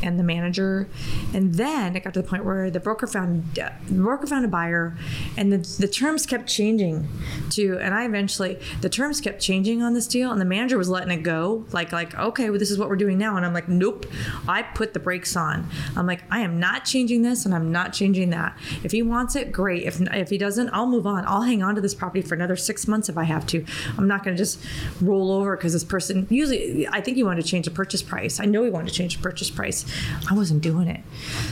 and 0.02 0.18
the 0.18 0.22
manager. 0.22 0.88
And 1.34 1.54
then 1.54 1.96
it 1.96 2.04
got 2.04 2.14
to 2.14 2.22
the 2.22 2.28
point 2.28 2.44
where 2.44 2.70
the 2.70 2.80
broker 2.80 3.06
found 3.06 3.54
the 3.54 3.72
broker 3.90 4.26
found 4.26 4.44
a 4.44 4.48
buyer, 4.48 4.96
and 5.36 5.52
the, 5.52 5.58
the 5.78 5.88
terms 5.88 6.26
kept 6.26 6.48
changing. 6.48 7.08
To 7.50 7.78
and 7.78 7.94
I 7.94 8.04
eventually 8.04 8.58
the 8.80 8.88
terms 8.88 9.20
kept 9.20 9.40
changing 9.40 9.82
on 9.82 9.94
this 9.94 10.06
deal, 10.06 10.30
and 10.32 10.40
the 10.40 10.44
manager 10.46 10.78
was 10.78 10.88
letting 10.88 11.10
it 11.10 11.22
go. 11.22 11.64
Like 11.72 11.92
like 11.92 12.14
okay, 12.18 12.50
well 12.50 12.58
this 12.58 12.70
is 12.70 12.78
what 12.78 12.88
we're 12.88 12.96
doing 12.96 13.18
now, 13.18 13.36
and 13.36 13.44
I'm 13.44 13.54
like 13.54 13.68
nope. 13.68 14.06
I 14.48 14.62
put 14.62 14.94
the 14.94 15.00
brakes 15.00 15.36
on. 15.36 15.68
I'm 15.96 16.06
like 16.06 16.22
I 16.30 16.40
am 16.40 16.58
not 16.58 16.84
changing 16.84 17.22
this, 17.22 17.44
and 17.44 17.54
I'm 17.54 17.70
not 17.70 17.92
changing 17.92 18.30
that. 18.30 18.56
If 18.82 18.92
he 18.92 19.02
wants 19.02 19.36
it, 19.36 19.52
great. 19.52 19.84
If 19.84 20.00
if 20.00 20.30
he 20.30 20.38
doesn't, 20.38 20.70
I'll 20.70 20.86
move 20.86 21.06
on. 21.06 21.24
I'll 21.26 21.42
hang 21.42 21.62
on 21.62 21.74
to 21.74 21.80
this 21.80 21.94
property 21.94 22.22
for 22.22 22.34
another 22.34 22.56
six 22.70 22.86
months 22.86 23.08
if 23.08 23.16
I 23.18 23.24
have 23.24 23.44
to. 23.46 23.64
I'm 23.98 24.06
not 24.06 24.22
going 24.22 24.36
to 24.36 24.40
just 24.40 24.56
roll 25.00 25.32
over 25.32 25.56
because 25.56 25.72
this 25.72 25.82
person. 25.82 26.28
Usually, 26.30 26.86
I 26.86 27.00
think 27.00 27.16
he 27.16 27.24
wanted 27.24 27.42
to 27.42 27.48
change 27.48 27.64
the 27.64 27.72
purchase 27.72 28.02
price. 28.02 28.38
I 28.38 28.44
know 28.44 28.62
he 28.62 28.70
wanted 28.70 28.90
to 28.90 28.94
change 28.94 29.16
the 29.16 29.22
purchase 29.22 29.50
price. 29.50 29.84
I 30.30 30.34
wasn't 30.34 30.62
doing 30.62 30.86
it. 30.86 31.00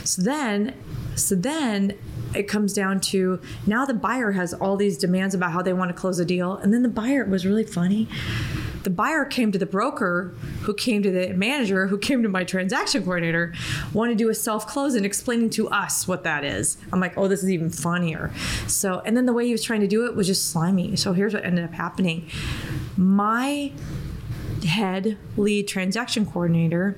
So 0.05 0.21
then, 0.21 0.73
so 1.15 1.35
then 1.35 1.97
it 2.33 2.43
comes 2.43 2.71
down 2.73 3.01
to 3.11 3.41
now 3.65 3.85
the 3.85 3.93
buyer 3.93 4.31
has 4.31 4.53
all 4.53 4.77
these 4.77 4.97
demands 4.97 5.35
about 5.35 5.51
how 5.51 5.61
they 5.61 5.73
want 5.73 5.89
to 5.89 5.97
close 6.01 6.19
a 6.19 6.25
deal, 6.25 6.55
and 6.55 6.73
then 6.73 6.83
the 6.83 6.89
buyer 7.01 7.25
was 7.25 7.45
really 7.45 7.65
funny. 7.65 8.07
The 8.83 8.89
buyer 8.89 9.25
came 9.25 9.51
to 9.51 9.59
the 9.59 9.65
broker, 9.65 10.33
who 10.61 10.73
came 10.73 11.03
to 11.03 11.11
the 11.11 11.33
manager, 11.33 11.87
who 11.87 11.97
came 11.97 12.23
to 12.23 12.29
my 12.29 12.43
transaction 12.43 13.03
coordinator, 13.03 13.53
wanted 13.93 14.17
to 14.17 14.23
do 14.23 14.29
a 14.29 14.35
self 14.35 14.67
close 14.67 14.95
and 14.95 15.05
explaining 15.05 15.49
to 15.51 15.67
us 15.69 16.07
what 16.07 16.23
that 16.23 16.43
is. 16.43 16.77
I'm 16.91 16.99
like, 16.99 17.17
oh, 17.17 17.27
this 17.27 17.43
is 17.43 17.49
even 17.49 17.69
funnier. 17.69 18.31
So, 18.67 19.01
and 19.05 19.15
then 19.17 19.25
the 19.25 19.33
way 19.33 19.45
he 19.45 19.51
was 19.51 19.63
trying 19.63 19.81
to 19.81 19.87
do 19.87 20.05
it 20.05 20.15
was 20.15 20.27
just 20.27 20.49
slimy. 20.49 20.95
So 20.95 21.13
here's 21.13 21.33
what 21.33 21.45
ended 21.45 21.65
up 21.65 21.73
happening. 21.73 22.29
My 22.97 23.71
head 24.65 25.17
lead 25.37 25.67
transaction 25.67 26.25
coordinator, 26.25 26.97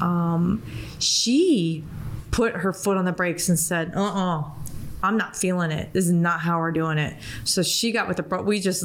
um, 0.00 0.62
she 0.98 1.84
put 2.30 2.54
her 2.56 2.72
foot 2.72 2.96
on 2.96 3.04
the 3.04 3.12
brakes 3.12 3.48
and 3.48 3.58
said, 3.58 3.92
uh 3.94 4.02
uh-uh, 4.02 4.40
uh, 4.40 4.50
i 5.02 5.08
am 5.08 5.16
not 5.16 5.36
feeling 5.36 5.70
it. 5.70 5.92
This 5.92 6.06
is 6.06 6.12
not 6.12 6.40
how 6.40 6.58
we're 6.58 6.72
doing 6.72 6.98
it. 6.98 7.16
So 7.44 7.62
she 7.62 7.92
got 7.92 8.08
with 8.08 8.16
the, 8.16 8.22
bro. 8.22 8.42
we 8.42 8.60
just, 8.60 8.84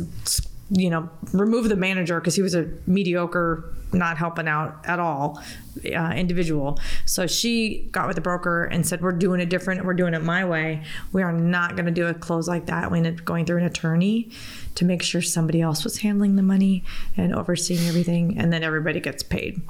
you 0.70 0.90
know, 0.90 1.10
remove 1.32 1.70
the 1.70 1.76
manager 1.76 2.20
because 2.20 2.36
he 2.36 2.42
was 2.42 2.54
a 2.54 2.70
mediocre, 2.86 3.74
not 3.94 4.18
helping 4.18 4.48
out 4.48 4.86
at 4.86 5.00
all 5.00 5.42
uh, 5.86 6.14
individual. 6.16 6.80
So 7.06 7.26
she 7.26 7.88
got 7.92 8.08
with 8.08 8.16
the 8.16 8.22
broker 8.22 8.66
and 8.66 8.86
said, 8.86 9.02
We're 9.02 9.14
doing 9.14 9.40
it 9.40 9.50
different. 9.50 9.86
We're 9.86 9.94
doing 9.94 10.14
it 10.14 10.24
my 10.24 10.44
way. 10.44 10.84
We 11.14 11.24
are 11.24 11.32
not 11.32 11.76
going 11.76 11.86
to 11.86 11.92
do 11.92 12.08
a 12.08 12.14
close 12.14 12.48
like 12.48 12.66
that. 12.66 12.92
We 12.92 12.98
ended 12.98 13.20
up 13.20 13.26
going 13.26 13.46
through 13.46 13.60
an 13.60 13.66
attorney 13.66 14.30
to 14.76 14.86
make 14.86 15.04
sure 15.04 15.22
somebody 15.22 15.62
else 15.62 15.84
was 15.84 16.00
handling 16.00 16.36
the 16.36 16.44
money 16.44 16.84
and 17.16 17.34
overseeing 17.34 17.88
everything. 17.88 18.38
And 18.38 18.52
then 18.52 18.64
everybody 18.64 19.00
gets 19.00 19.24
paid. 19.24 19.62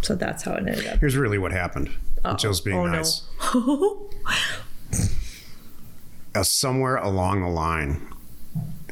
So 0.00 0.16
that's 0.16 0.42
how 0.42 0.54
it 0.54 0.66
ended 0.66 0.86
up. 0.88 0.98
Here's 0.98 1.16
really 1.16 1.38
what 1.38 1.52
happened. 1.52 1.88
Uh-oh. 2.24 2.36
Jill's 2.36 2.60
being 2.60 2.76
oh, 2.78 2.86
nice. 2.86 3.22
No. 3.54 4.10
uh, 6.34 6.42
somewhere 6.42 6.96
along 6.96 7.42
the 7.42 7.48
line, 7.48 8.11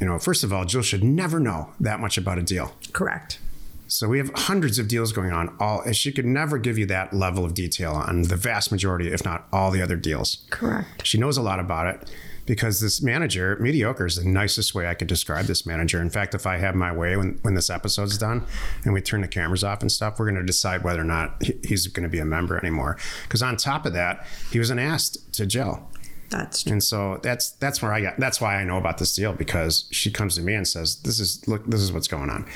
you 0.01 0.07
know, 0.07 0.19
first 0.19 0.43
of 0.43 0.53
all, 0.53 0.65
Jill 0.65 0.83
should 0.83 1.05
never 1.05 1.39
know 1.39 1.73
that 1.79 2.01
much 2.01 2.17
about 2.17 2.39
a 2.39 2.43
deal. 2.43 2.75
Correct. 2.93 3.39
So 3.87 4.09
we 4.09 4.19
have 4.19 4.31
hundreds 4.35 4.79
of 4.79 4.87
deals 4.87 5.13
going 5.13 5.33
on. 5.33 5.55
All 5.59 5.81
and 5.83 5.97
she 5.97 6.13
could 6.13 6.25
never 6.25 6.59
give 6.59 6.79
you 6.79 6.87
that 6.87 7.13
level 7.13 7.45
of 7.45 7.55
detail 7.55 7.93
on 7.93 8.23
the 8.23 8.37
vast 8.37 8.71
majority, 8.71 9.09
if 9.13 9.25
not 9.25 9.49
all, 9.53 9.71
the 9.73 9.83
other 9.83 9.97
deals. 9.97 10.47
Correct. 10.51 11.05
She 11.05 11.19
knows 11.19 11.37
a 11.37 11.43
lot 11.43 11.59
about 11.59 11.89
it 11.89 12.09
because 12.47 12.81
this 12.81 13.03
manager, 13.03 13.57
mediocre 13.61 14.07
is 14.07 14.17
the 14.17 14.29
nicest 14.29 14.75
way 14.75 14.87
I 14.87 14.95
could 14.95 15.09
describe 15.09 15.47
this 15.47 15.67
manager. 15.67 16.01
In 16.01 16.09
fact, 16.09 16.35
if 16.35 16.47
I 16.47 16.59
have 16.59 16.75
my 16.75 16.93
way 16.93 17.17
when, 17.17 17.39
when 17.43 17.55
this 17.55 17.69
episode's 17.69 18.17
done 18.17 18.47
and 18.85 18.95
we 18.95 19.01
turn 19.01 19.23
the 19.23 19.29
cameras 19.29 19.65
off 19.65 19.83
and 19.83 19.91
stuff, 19.91 20.19
we're 20.19 20.27
going 20.27 20.41
to 20.41 20.47
decide 20.47 20.85
whether 20.85 21.01
or 21.01 21.05
not 21.05 21.43
he's 21.65 21.89
going 21.89 22.05
to 22.05 22.09
be 22.09 22.21
a 22.21 22.25
member 22.25 22.57
anymore. 22.57 22.97
Because 23.25 23.43
on 23.43 23.57
top 23.57 23.87
of 23.87 23.93
that, 23.95 24.25
he 24.53 24.59
was 24.59 24.71
an 24.71 24.79
ass 24.79 25.11
to 25.11 25.47
Jill. 25.47 25.90
That's 26.31 26.63
true. 26.63 26.73
And 26.73 26.83
so 26.83 27.19
that's 27.23 27.51
that's 27.53 27.83
where 27.83 27.93
I 27.93 28.01
got 28.01 28.17
that's 28.19 28.41
why 28.41 28.57
I 28.57 28.65
know 28.65 28.79
about 28.79 28.99
this 28.99 29.15
deal 29.15 29.33
because 29.33 29.87
she 29.91 30.11
comes 30.11 30.37
to 30.37 30.43
me 30.43 30.55
and 30.55 30.67
says, 30.67 30.97
This 31.03 31.21
is 31.21 31.47
look, 31.47 31.67
this 31.67 31.81
is 31.81 31.93
what's 31.93 32.09
going 32.09 32.31
on. 32.31 32.47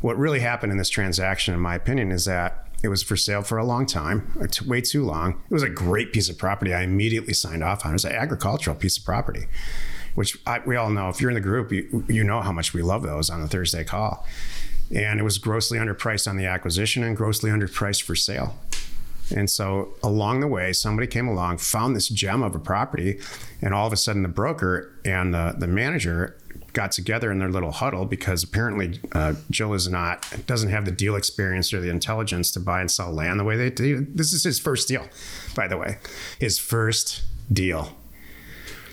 What 0.00 0.18
really 0.18 0.40
happened 0.40 0.72
in 0.72 0.78
this 0.78 0.90
transaction, 0.90 1.54
in 1.54 1.60
my 1.60 1.74
opinion, 1.74 2.10
is 2.10 2.24
that 2.24 2.66
it 2.82 2.88
was 2.88 3.02
for 3.02 3.16
sale 3.16 3.42
for 3.42 3.56
a 3.56 3.64
long 3.64 3.86
time, 3.86 4.30
uh, 4.40 4.46
way 4.66 4.80
too 4.82 5.04
long. 5.04 5.42
It 5.48 5.54
was 5.54 5.62
a 5.62 5.70
great 5.70 6.12
piece 6.12 6.28
of 6.28 6.36
property. 6.36 6.74
I 6.74 6.82
immediately 6.82 7.32
signed 7.32 7.64
off 7.64 7.84
on. 7.84 7.92
It 7.92 7.94
was 7.94 8.04
an 8.04 8.12
agricultural 8.12 8.76
piece 8.76 8.98
of 8.98 9.04
property, 9.04 9.46
which 10.14 10.36
I, 10.46 10.60
we 10.66 10.76
all 10.76 10.90
know. 10.90 11.08
If 11.08 11.20
you're 11.20 11.30
in 11.30 11.34
the 11.34 11.40
group, 11.40 11.72
you, 11.72 12.04
you 12.08 12.22
know 12.22 12.42
how 12.42 12.52
much 12.52 12.74
we 12.74 12.82
love 12.82 13.02
those 13.02 13.30
on 13.30 13.40
the 13.40 13.48
Thursday 13.48 13.84
call. 13.84 14.26
And 14.94 15.18
it 15.18 15.22
was 15.22 15.38
grossly 15.38 15.78
underpriced 15.78 16.28
on 16.28 16.36
the 16.36 16.44
acquisition 16.44 17.02
and 17.02 17.16
grossly 17.16 17.50
underpriced 17.50 18.02
for 18.02 18.14
sale. 18.14 18.58
And 19.34 19.48
so 19.48 19.94
along 20.02 20.40
the 20.40 20.48
way, 20.48 20.72
somebody 20.72 21.06
came 21.06 21.28
along, 21.28 21.58
found 21.58 21.96
this 21.96 22.08
gem 22.08 22.42
of 22.42 22.54
a 22.54 22.58
property, 22.58 23.20
and 23.62 23.72
all 23.72 23.86
of 23.86 23.92
a 23.92 23.96
sudden 23.96 24.22
the 24.22 24.28
broker 24.28 24.92
and 25.04 25.32
the, 25.32 25.54
the 25.58 25.66
manager 25.66 26.36
got 26.74 26.92
together 26.92 27.30
in 27.30 27.38
their 27.38 27.48
little 27.48 27.70
huddle 27.70 28.04
because 28.04 28.42
apparently 28.42 29.00
uh, 29.12 29.34
Jill 29.50 29.72
is 29.74 29.88
not 29.88 30.26
doesn't 30.46 30.70
have 30.70 30.84
the 30.84 30.90
deal 30.90 31.14
experience 31.14 31.72
or 31.72 31.80
the 31.80 31.88
intelligence 31.88 32.50
to 32.52 32.60
buy 32.60 32.80
and 32.80 32.90
sell 32.90 33.12
land 33.12 33.40
the 33.40 33.44
way 33.44 33.56
they 33.56 33.70
do. 33.70 34.06
This 34.12 34.32
is 34.32 34.42
his 34.42 34.58
first 34.58 34.88
deal, 34.88 35.06
by 35.54 35.68
the 35.68 35.78
way, 35.78 35.98
his 36.38 36.58
first 36.58 37.22
deal. 37.50 37.96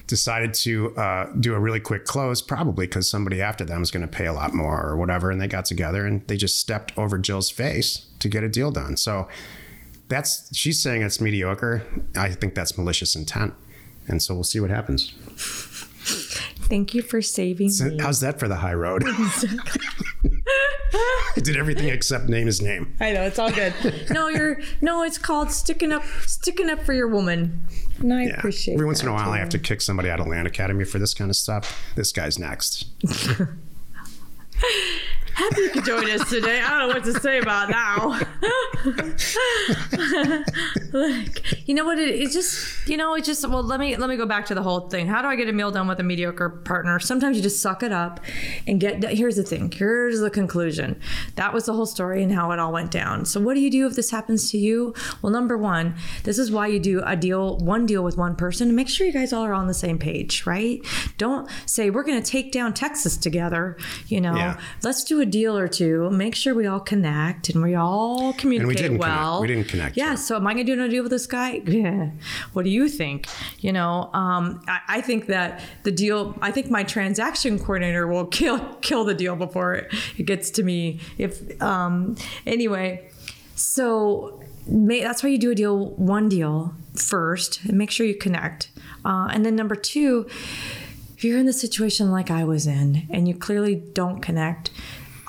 Decided 0.08 0.54
to 0.56 0.96
uh, 0.98 1.32
do 1.40 1.54
a 1.54 1.60
really 1.60 1.80
quick 1.80 2.04
close, 2.04 2.42
probably 2.42 2.86
because 2.86 3.10
somebody 3.10 3.42
after 3.42 3.64
them 3.64 3.82
is 3.82 3.92
going 3.92 4.02
to 4.02 4.10
pay 4.10 4.26
a 4.26 4.34
lot 4.34 4.54
more 4.54 4.86
or 4.86 4.98
whatever. 4.98 5.32
And 5.32 5.40
they 5.40 5.48
got 5.48 5.64
together 5.64 6.06
and 6.06 6.28
they 6.28 6.36
just 6.36 6.60
stepped 6.60 6.92
over 6.98 7.18
Jill's 7.18 7.50
face 7.50 8.08
to 8.20 8.28
get 8.28 8.44
a 8.44 8.50
deal 8.50 8.72
done. 8.72 8.98
So 8.98 9.30
that's 10.12 10.56
she's 10.56 10.82
saying 10.82 11.02
it's 11.02 11.20
mediocre. 11.20 11.84
I 12.16 12.30
think 12.30 12.54
that's 12.54 12.78
malicious 12.78 13.16
intent, 13.16 13.56
and 14.08 14.22
so 14.22 14.36
we'll 14.36 14.44
see 14.44 14.60
what 14.60 14.70
happens. 14.70 15.14
Thank 16.68 16.94
you 16.94 17.02
for 17.02 17.22
saving 17.22 17.70
so, 17.70 17.86
me. 17.86 17.98
How's 18.00 18.20
that 18.20 18.40
for 18.40 18.48
the 18.48 18.58
high 18.58 18.74
road? 18.74 19.04
I 20.94 21.40
did 21.42 21.56
everything 21.56 21.88
except 21.90 22.28
name 22.28 22.46
his 22.46 22.62
name. 22.62 22.96
I 23.00 23.14
know 23.14 23.24
it's 23.24 23.40
all 23.40 23.52
good. 23.52 23.74
no, 24.12 24.28
you're 24.28 24.62
no. 24.82 25.04
It's 25.04 25.18
called 25.18 25.52
sticking 25.52 25.92
up, 25.92 26.04
sticking 26.26 26.70
up 26.70 26.84
for 26.84 26.94
your 26.94 27.08
woman. 27.08 27.64
And 28.00 28.14
I 28.14 28.26
yeah. 28.26 28.38
appreciate. 28.38 28.76
Every 28.76 28.86
once 28.86 29.02
in 29.02 29.08
a 29.08 29.14
while, 29.14 29.26
too. 29.26 29.32
I 29.32 29.38
have 29.38 29.50
to 29.50 29.60
kick 29.60 29.82
somebody 29.82 30.10
out 30.10 30.20
of 30.20 30.28
Land 30.28 30.48
Academy 30.48 30.84
for 30.84 31.00
this 31.00 31.14
kind 31.14 31.30
of 31.30 31.36
stuff. 31.36 31.82
This 31.96 32.12
guy's 32.12 32.38
next. 32.38 32.86
happy 35.42 35.62
you 35.62 35.70
could 35.70 35.86
join 35.86 36.10
us 36.12 36.30
today. 36.30 36.62
I 36.62 36.70
don't 36.70 36.88
know 36.88 36.94
what 36.94 37.04
to 37.06 37.20
say 37.20 37.40
about 37.40 37.70
now. 37.70 38.20
like, 40.94 41.68
you 41.68 41.74
know 41.74 41.86
what? 41.86 41.98
It, 41.98 42.10
it's 42.10 42.34
just, 42.34 42.88
you 42.88 42.98
know, 42.98 43.16
it 43.16 43.24
just. 43.24 43.48
Well, 43.48 43.64
let 43.64 43.80
me 43.80 43.96
let 43.98 44.10
me 44.10 44.18
go 44.18 44.26
back 44.26 44.46
to 44.48 44.56
the 44.56 44.62
whole 44.62 44.90
thing. 44.90 45.08
How 45.08 45.22
do 45.22 45.28
I 45.28 45.36
get 45.36 45.50
a 45.50 45.54
meal 45.54 45.72
done 45.72 45.88
with 45.88 46.00
a 46.00 46.04
mediocre 46.04 46.50
partner? 46.50 47.00
Sometimes 47.00 47.38
you 47.38 47.44
just 47.44 47.62
suck 47.62 47.84
it 47.84 47.92
up 47.92 48.20
and 48.68 48.80
get. 48.80 49.04
Here's 49.04 49.36
the 49.36 49.44
thing. 49.44 49.72
Here's 49.72 50.20
the 50.20 50.30
conclusion. 50.30 51.00
That 51.36 51.54
was 51.54 51.66
the 51.66 51.74
whole 51.74 51.86
story 51.86 52.24
and 52.24 52.32
how 52.32 52.52
it 52.52 52.60
all 52.60 52.72
went 52.72 52.92
down. 52.92 53.26
So, 53.26 53.40
what 53.40 53.56
do 53.56 53.60
you 53.60 53.72
do 53.72 53.88
if 53.88 53.96
this 53.96 54.12
happens 54.12 54.52
to 54.52 54.58
you? 54.58 54.94
Well, 55.22 55.32
number 55.32 55.58
one, 55.58 55.96
this 56.24 56.38
is 56.38 56.52
why 56.52 56.68
you 56.68 56.80
do 56.80 57.02
a 57.06 57.16
deal, 57.16 57.58
one 57.58 57.86
deal 57.86 58.04
with 58.04 58.18
one 58.18 58.36
person. 58.36 58.76
Make 58.76 58.90
sure 58.90 59.08
you 59.08 59.14
guys 59.14 59.34
all 59.34 59.44
are 59.44 59.54
on 59.54 59.68
the 59.68 59.74
same 59.74 59.98
page, 59.98 60.46
right? 60.46 60.82
Don't 61.18 61.50
say 61.66 61.90
we're 61.90 62.04
going 62.04 62.22
to 62.22 62.30
take 62.30 62.52
down 62.52 62.74
Texas 62.74 63.18
together. 63.18 63.78
You 64.08 64.22
know, 64.22 64.36
yeah. 64.36 64.60
let's 64.84 65.04
do 65.04 65.22
a 65.22 65.26
deal 65.32 65.58
or 65.58 65.68
two, 65.68 66.10
make 66.12 66.36
sure 66.36 66.54
we 66.54 66.68
all 66.68 66.80
connect 66.80 67.50
and 67.50 67.64
we 67.64 67.74
all 67.74 68.34
communicate 68.34 68.92
we 68.92 68.98
well. 68.98 69.38
Connect. 69.38 69.42
We 69.42 69.48
didn't 69.48 69.68
connect. 69.70 69.98
Yeah. 69.98 70.16
So 70.16 70.36
am 70.36 70.46
I 70.46 70.54
going 70.54 70.66
to 70.66 70.76
do 70.76 70.84
a 70.84 70.90
deal 70.90 71.04
with 71.04 71.12
this 71.12 71.28
guy? 71.28 71.62
Yeah. 71.72 72.10
What 72.52 72.66
do 72.66 72.70
you 72.70 72.90
think? 72.90 73.28
You 73.60 73.72
know, 73.72 74.10
um, 74.14 74.62
I, 74.68 74.80
I, 74.90 75.02
think 75.02 75.28
that 75.28 75.62
the 75.84 75.92
deal. 75.92 76.38
I 76.42 76.52
think 76.52 76.70
my 76.70 76.84
transaction 76.84 77.58
coordinator 77.58 78.08
will 78.08 78.26
kill 78.40 78.60
kill 78.82 79.06
the 79.06 79.14
deal 79.14 79.38
before 79.38 79.74
it, 79.76 79.94
it 80.18 80.24
gets 80.24 80.52
to 80.52 80.64
me. 80.64 81.00
If 81.18 81.62
um, 81.62 82.16
anyway, 82.46 83.10
so 83.56 84.44
may, 84.68 85.02
that's 85.02 85.24
why 85.24 85.30
you 85.30 85.38
do 85.38 85.52
a 85.52 85.56
deal, 85.56 85.92
one 85.92 86.28
deal 86.28 86.76
first, 86.94 87.64
and 87.64 87.78
make 87.78 87.90
sure 87.90 88.06
you 88.06 88.16
connect. 88.16 88.70
Uh, 89.06 89.30
and 89.32 89.46
then 89.46 89.56
number 89.56 89.76
two 89.76 90.28
if 91.22 91.26
you're 91.26 91.38
in 91.38 91.46
the 91.46 91.54
situation 91.54 92.10
like 92.10 92.32
I 92.32 92.44
was 92.44 92.66
in 92.66 93.08
and 93.12 93.28
you 93.28 93.36
clearly 93.36 93.76
don't 93.76 94.22
connect, 94.22 94.72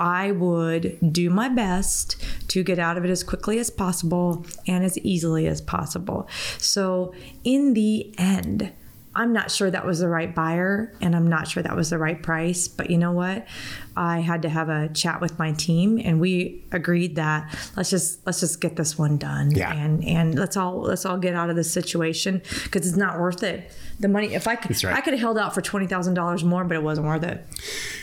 I 0.02 0.32
would 0.32 0.98
do 1.12 1.30
my 1.30 1.48
best 1.48 2.16
to 2.48 2.64
get 2.64 2.80
out 2.80 2.98
of 2.98 3.04
it 3.04 3.10
as 3.10 3.22
quickly 3.22 3.60
as 3.60 3.70
possible 3.70 4.44
and 4.66 4.84
as 4.84 4.98
easily 4.98 5.46
as 5.46 5.60
possible. 5.60 6.28
So, 6.58 7.14
in 7.44 7.74
the 7.74 8.12
end, 8.18 8.72
I'm 9.14 9.32
not 9.32 9.50
sure 9.50 9.70
that 9.70 9.84
was 9.84 9.98
the 9.98 10.08
right 10.08 10.34
buyer 10.34 10.92
and 11.02 11.14
I'm 11.14 11.26
not 11.26 11.46
sure 11.46 11.62
that 11.62 11.76
was 11.76 11.90
the 11.90 11.98
right 11.98 12.22
price. 12.22 12.66
But 12.66 12.90
you 12.90 12.96
know 12.96 13.12
what? 13.12 13.46
I 13.94 14.20
had 14.20 14.42
to 14.42 14.48
have 14.48 14.70
a 14.70 14.88
chat 14.88 15.20
with 15.20 15.38
my 15.38 15.52
team 15.52 16.00
and 16.02 16.18
we 16.18 16.64
agreed 16.72 17.16
that 17.16 17.54
let's 17.76 17.90
just 17.90 18.24
let's 18.24 18.40
just 18.40 18.60
get 18.60 18.76
this 18.76 18.96
one 18.96 19.18
done. 19.18 19.50
Yeah. 19.50 19.72
And 19.72 20.02
and 20.04 20.38
let's 20.38 20.56
all 20.56 20.80
let's 20.80 21.04
all 21.04 21.18
get 21.18 21.34
out 21.34 21.50
of 21.50 21.56
this 21.56 21.70
situation 21.70 22.40
because 22.64 22.86
it's 22.86 22.96
not 22.96 23.20
worth 23.20 23.42
it. 23.42 23.70
The 24.00 24.08
money 24.08 24.32
if 24.34 24.48
I 24.48 24.56
could 24.56 24.82
right. 24.82 24.96
I 24.96 25.02
could 25.02 25.12
have 25.12 25.20
held 25.20 25.36
out 25.36 25.54
for 25.54 25.60
twenty 25.60 25.86
thousand 25.86 26.14
dollars 26.14 26.42
more, 26.42 26.64
but 26.64 26.76
it 26.76 26.82
wasn't 26.82 27.06
worth 27.06 27.24
it. 27.24 27.44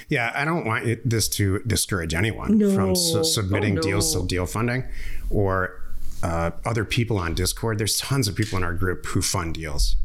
Yeah, 0.09 0.31
I 0.35 0.45
don't 0.45 0.65
want 0.65 0.85
it, 0.85 1.09
this 1.09 1.27
to 1.29 1.59
discourage 1.65 2.13
anyone 2.13 2.57
no. 2.59 2.73
from 2.73 2.95
su- 2.95 3.23
submitting 3.23 3.73
oh, 3.73 3.75
no. 3.77 3.81
deals 3.81 4.13
to 4.15 4.25
deal 4.27 4.45
funding 4.45 4.85
or 5.31 5.81
uh, 6.21 6.51
other 6.65 6.85
people 6.85 7.17
on 7.17 7.33
Discord. 7.33 7.79
There's 7.79 7.97
tons 7.97 8.27
of 8.27 8.35
people 8.35 8.57
in 8.57 8.63
our 8.63 8.73
group 8.73 9.07
who 9.07 9.21
fund 9.21 9.55
deals 9.55 9.95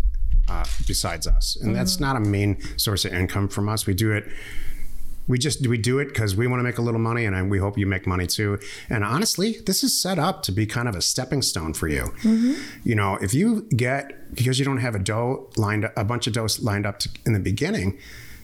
uh, 0.48 0.64
besides 0.86 1.26
us, 1.26 1.56
and 1.56 1.66
mm-hmm. 1.66 1.74
that's 1.74 2.00
not 2.00 2.16
a 2.16 2.20
main 2.20 2.60
source 2.78 3.04
of 3.04 3.12
income 3.12 3.48
from 3.48 3.68
us. 3.68 3.86
We 3.86 3.94
do 3.94 4.12
it. 4.12 4.24
We 5.26 5.38
just 5.38 5.66
we 5.66 5.78
do 5.78 5.98
it 6.00 6.08
because 6.08 6.36
we 6.36 6.46
want 6.46 6.60
to 6.60 6.64
make 6.64 6.78
a 6.78 6.82
little 6.82 7.00
money, 7.00 7.24
and 7.24 7.50
we 7.50 7.58
hope 7.58 7.78
you 7.78 7.86
make 7.86 8.06
money 8.06 8.26
too. 8.26 8.58
And 8.90 9.02
honestly, 9.02 9.60
this 9.64 9.82
is 9.82 9.98
set 9.98 10.18
up 10.18 10.42
to 10.42 10.52
be 10.52 10.66
kind 10.66 10.88
of 10.88 10.94
a 10.94 11.00
stepping 11.00 11.42
stone 11.42 11.72
for 11.72 11.88
you. 11.88 12.12
Mm-hmm. 12.22 12.54
You 12.84 12.94
know, 12.94 13.16
if 13.16 13.32
you 13.32 13.62
get 13.74 14.34
because 14.34 14.58
you 14.58 14.64
don't 14.64 14.78
have 14.78 14.94
a 14.94 14.98
dough 14.98 15.50
lined 15.56 15.86
up, 15.86 15.92
a 15.96 16.04
bunch 16.04 16.26
of 16.26 16.34
dough 16.34 16.48
lined 16.60 16.84
up 16.84 16.98
to, 17.00 17.08
in 17.24 17.32
the 17.32 17.40
beginning, 17.40 17.98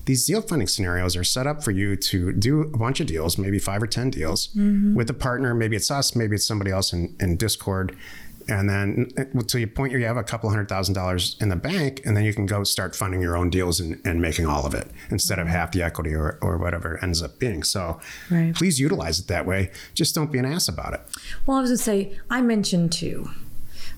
these 0.06 0.26
deal 0.26 0.42
funding 0.42 0.68
scenarios 0.68 1.16
are 1.16 1.24
set 1.24 1.46
up 1.46 1.62
for 1.62 1.70
you 1.70 1.96
to 1.96 2.32
do 2.32 2.62
a 2.62 2.76
bunch 2.78 3.00
of 3.00 3.06
deals, 3.06 3.38
maybe 3.38 3.58
five 3.58 3.82
or 3.82 3.86
10 3.86 4.10
deals 4.10 4.48
mm-hmm. 4.48 4.94
with 4.94 5.10
a 5.10 5.14
partner. 5.14 5.54
Maybe 5.54 5.76
it's 5.76 5.90
us, 5.90 6.16
maybe 6.16 6.36
it's 6.36 6.46
somebody 6.46 6.70
else 6.70 6.92
in, 6.92 7.14
in 7.20 7.36
Discord 7.36 7.96
and 8.50 8.68
then 8.68 9.06
mm, 9.16 9.46
to 9.46 9.58
your 9.58 9.68
point, 9.68 9.92
you 9.92 10.04
have 10.04 10.16
a 10.16 10.24
couple 10.24 10.50
hundred 10.50 10.68
thousand 10.68 10.94
dollars 10.94 11.36
in 11.40 11.48
the 11.48 11.56
bank, 11.56 12.00
and 12.04 12.16
then 12.16 12.24
you 12.24 12.34
can 12.34 12.46
go 12.46 12.64
start 12.64 12.96
funding 12.96 13.22
your 13.22 13.36
own 13.36 13.50
deals 13.50 13.80
and, 13.80 14.00
and 14.04 14.20
making 14.20 14.46
all 14.46 14.66
of 14.66 14.74
it 14.74 14.90
instead 15.10 15.38
of 15.38 15.46
mm-hmm. 15.46 15.56
half 15.56 15.72
the 15.72 15.82
equity 15.82 16.14
or, 16.14 16.38
or 16.42 16.58
whatever 16.58 16.96
it 16.96 17.02
ends 17.02 17.22
up 17.22 17.38
being. 17.38 17.62
So 17.62 18.00
Right. 18.30 18.54
please 18.54 18.80
utilize 18.80 19.20
it 19.20 19.28
that 19.28 19.46
way. 19.46 19.70
Just 19.94 20.14
don't 20.14 20.32
be 20.32 20.38
an 20.38 20.44
ass 20.44 20.68
about 20.68 20.94
it. 20.94 21.00
Well, 21.46 21.58
I 21.58 21.60
was 21.60 21.70
gonna 21.70 21.78
say 21.78 22.18
I 22.28 22.40
mentioned 22.42 22.92
two. 22.92 23.30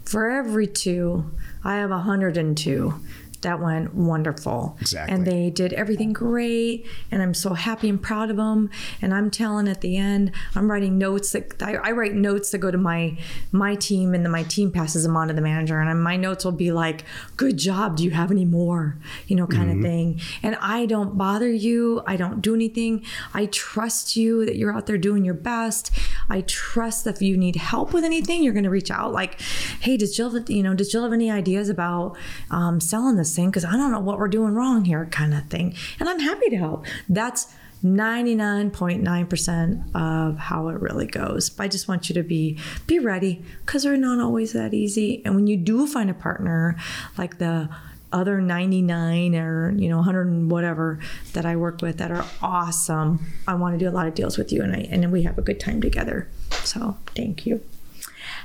For 0.04 0.30
every 0.30 0.66
two, 0.66 1.30
I 1.64 1.76
have 1.76 1.90
102 1.90 2.94
that 3.42 3.60
went 3.60 3.94
wonderful. 3.94 4.76
Exactly. 4.80 5.14
And 5.14 5.26
they 5.26 5.50
did 5.50 5.72
everything 5.72 6.12
great, 6.12 6.86
and 7.10 7.22
I'm 7.22 7.34
so 7.34 7.54
happy 7.54 7.88
and 7.88 8.00
proud 8.02 8.30
of 8.30 8.36
them. 8.36 8.70
And 9.00 9.12
I'm 9.12 9.30
telling 9.30 9.68
at 9.68 9.80
the 9.80 9.96
end, 9.96 10.32
I'm 10.54 10.70
writing 10.70 10.98
notes 10.98 11.32
that 11.32 11.62
I, 11.62 11.74
I 11.74 11.90
write 11.92 12.14
notes 12.14 12.50
that 12.50 12.58
go 12.58 12.70
to 12.70 12.78
my 12.78 13.16
my 13.50 13.74
team, 13.74 14.14
and 14.14 14.24
then 14.24 14.32
my 14.32 14.42
team 14.44 14.70
passes 14.70 15.02
them 15.02 15.16
on 15.16 15.28
to 15.28 15.34
the 15.34 15.40
manager. 15.40 15.80
And 15.80 16.02
my 16.02 16.16
notes 16.16 16.44
will 16.44 16.52
be 16.52 16.72
like, 16.72 17.04
"Good 17.36 17.58
job. 17.58 17.96
Do 17.96 18.04
you 18.04 18.10
have 18.10 18.30
any 18.30 18.44
more?" 18.44 18.98
You 19.26 19.36
know, 19.36 19.46
kind 19.46 19.70
of 19.70 19.82
thing. 19.82 20.20
And 20.42 20.56
I 20.60 20.86
don't 20.86 21.18
bother 21.18 21.50
you. 21.50 22.02
I 22.06 22.16
don't 22.16 22.40
do 22.40 22.54
anything. 22.54 23.04
I 23.34 23.46
trust 23.46 24.16
you 24.16 24.44
that 24.46 24.56
you're 24.56 24.74
out 24.74 24.86
there 24.86 24.98
doing 24.98 25.24
your 25.24 25.34
best. 25.34 25.90
I 26.30 26.42
trust 26.42 27.04
that 27.04 27.16
if 27.16 27.22
you 27.22 27.36
need 27.36 27.56
help 27.56 27.92
with 27.92 28.04
anything, 28.04 28.42
you're 28.42 28.52
going 28.52 28.64
to 28.64 28.70
reach 28.70 28.90
out. 28.90 29.12
Like, 29.12 29.40
hey, 29.80 29.96
does 29.96 30.16
Jill, 30.16 30.30
have- 30.30 30.48
you 30.48 30.62
know, 30.62 30.74
does 30.74 30.90
Jill 30.90 31.02
have 31.02 31.12
any 31.12 31.30
ideas 31.30 31.68
about 31.68 32.16
um, 32.50 32.80
selling 32.80 33.16
this 33.16 33.31
Because 33.36 33.64
I 33.64 33.72
don't 33.72 33.90
know 33.90 34.00
what 34.00 34.18
we're 34.18 34.28
doing 34.28 34.54
wrong 34.54 34.84
here, 34.84 35.06
kind 35.06 35.34
of 35.34 35.46
thing. 35.46 35.74
And 35.98 36.08
I'm 36.08 36.20
happy 36.20 36.50
to 36.50 36.56
help. 36.56 36.86
That's 37.08 37.52
99.9% 37.84 39.94
of 39.94 40.38
how 40.38 40.68
it 40.68 40.80
really 40.80 41.06
goes. 41.06 41.50
But 41.50 41.64
I 41.64 41.68
just 41.68 41.88
want 41.88 42.08
you 42.08 42.14
to 42.14 42.22
be 42.22 42.58
be 42.86 42.98
ready 42.98 43.42
because 43.64 43.82
they're 43.82 43.96
not 43.96 44.20
always 44.20 44.52
that 44.52 44.72
easy. 44.72 45.22
And 45.24 45.34
when 45.34 45.46
you 45.46 45.56
do 45.56 45.86
find 45.86 46.10
a 46.10 46.14
partner 46.14 46.76
like 47.18 47.38
the 47.38 47.68
other 48.12 48.40
99 48.40 49.34
or 49.34 49.72
you 49.72 49.88
know 49.88 49.96
100 49.96 50.28
and 50.28 50.50
whatever 50.50 51.00
that 51.32 51.46
I 51.46 51.56
work 51.56 51.80
with 51.80 51.98
that 51.98 52.10
are 52.10 52.26
awesome. 52.42 53.20
I 53.48 53.54
want 53.54 53.78
to 53.78 53.84
do 53.84 53.88
a 53.88 53.94
lot 53.94 54.06
of 54.06 54.14
deals 54.14 54.38
with 54.38 54.52
you 54.52 54.62
and 54.62 54.74
I 54.74 54.86
and 54.90 55.10
we 55.10 55.22
have 55.22 55.38
a 55.38 55.42
good 55.42 55.58
time 55.58 55.80
together. 55.80 56.28
So, 56.64 56.98
thank 57.14 57.46
you. 57.46 57.62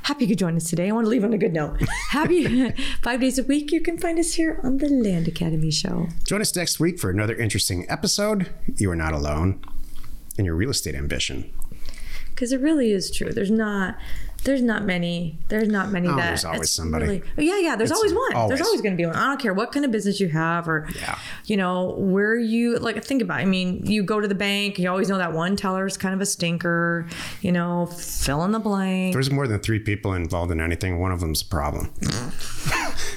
Happy 0.04 0.24
you 0.26 0.30
could 0.30 0.40
join 0.40 0.56
us 0.56 0.70
today. 0.70 0.90
I 0.90 0.92
want 0.94 1.06
to 1.06 1.10
leave 1.10 1.24
on 1.24 1.34
a 1.34 1.38
good 1.38 1.54
note. 1.54 1.82
Happy 2.10 2.72
5 3.04 3.20
days 3.20 3.38
a 3.38 3.44
week 3.44 3.72
you 3.72 3.82
can 3.82 3.98
find 3.98 4.18
us 4.20 4.34
here 4.34 4.60
on 4.64 4.78
the 4.78 4.88
Land 4.90 5.28
Academy 5.28 5.72
show. 5.72 6.08
Join 6.26 6.42
us 6.42 6.56
next 6.56 6.80
week 6.80 7.00
for 7.00 7.10
another 7.10 7.36
interesting 7.36 7.86
episode. 7.90 8.50
You 8.78 8.90
are 8.92 8.96
not 8.96 9.14
alone 9.14 9.62
in 10.38 10.46
your 10.46 10.56
real 10.56 10.70
estate 10.70 10.96
ambition. 10.96 11.52
because 12.30 12.52
it 12.52 12.62
really 12.62 12.92
is 12.92 13.10
true. 13.12 13.32
There's 13.34 13.52
not 13.52 13.98
there's 14.44 14.62
not 14.62 14.86
many 14.86 15.38
there's 15.50 15.68
not 15.68 15.92
many 15.92 16.08
Oh, 16.08 16.16
that 16.16 16.28
there's 16.28 16.46
always 16.46 16.70
somebody. 16.70 17.06
really- 17.06 17.24
oh, 17.38 17.42
yeah, 17.42 17.60
yeah. 17.60 17.76
There's 17.76 17.92
It's 17.92 17.98
always 17.98 18.14
one. 18.14 18.34
always. 18.36 18.50
There's 18.58 18.66
always 18.68 18.82
going 18.82 18.94
to 18.94 18.98
be 18.98 19.06
one. 19.06 19.16
I 19.16 19.26
don't 19.28 19.40
care 19.42 19.54
what 19.54 19.72
kind 19.72 19.84
of 19.86 19.92
business 19.92 20.20
you 20.20 20.30
have 20.30 20.68
or 20.70 20.88
Yeah. 21.02 21.18
you 21.46 21.58
know 21.58 21.96
where 21.98 22.36
you 22.36 22.78
like. 22.80 23.04
Think 23.04 23.22
about. 23.22 23.40
It. 23.40 23.44
I 23.44 23.46
mean, 23.46 23.86
you 23.86 24.04
go 24.04 24.20
to 24.22 24.28
the 24.28 24.36
bank. 24.36 24.80
You 24.80 24.90
always 24.90 25.10
know 25.10 25.18
that 25.18 25.34
one 25.34 25.56
teller 25.56 25.86
is 25.86 25.98
kind 25.98 26.14
of 26.16 26.22
a 26.22 26.26
stinker. 26.26 27.08
You 27.42 27.52
know, 27.52 27.86
fill 27.88 28.44
in 28.46 28.52
the 28.52 28.60
blank. 28.60 29.14
There's 29.14 29.32
more 29.32 29.48
than 29.48 29.60
three 29.60 29.80
people 29.80 30.14
involved 30.14 30.52
in 30.52 30.60
anything. 30.62 31.00
One 31.00 31.12
of 31.12 31.20
them's 31.20 31.42
a 31.42 31.46
problem, 31.46 31.92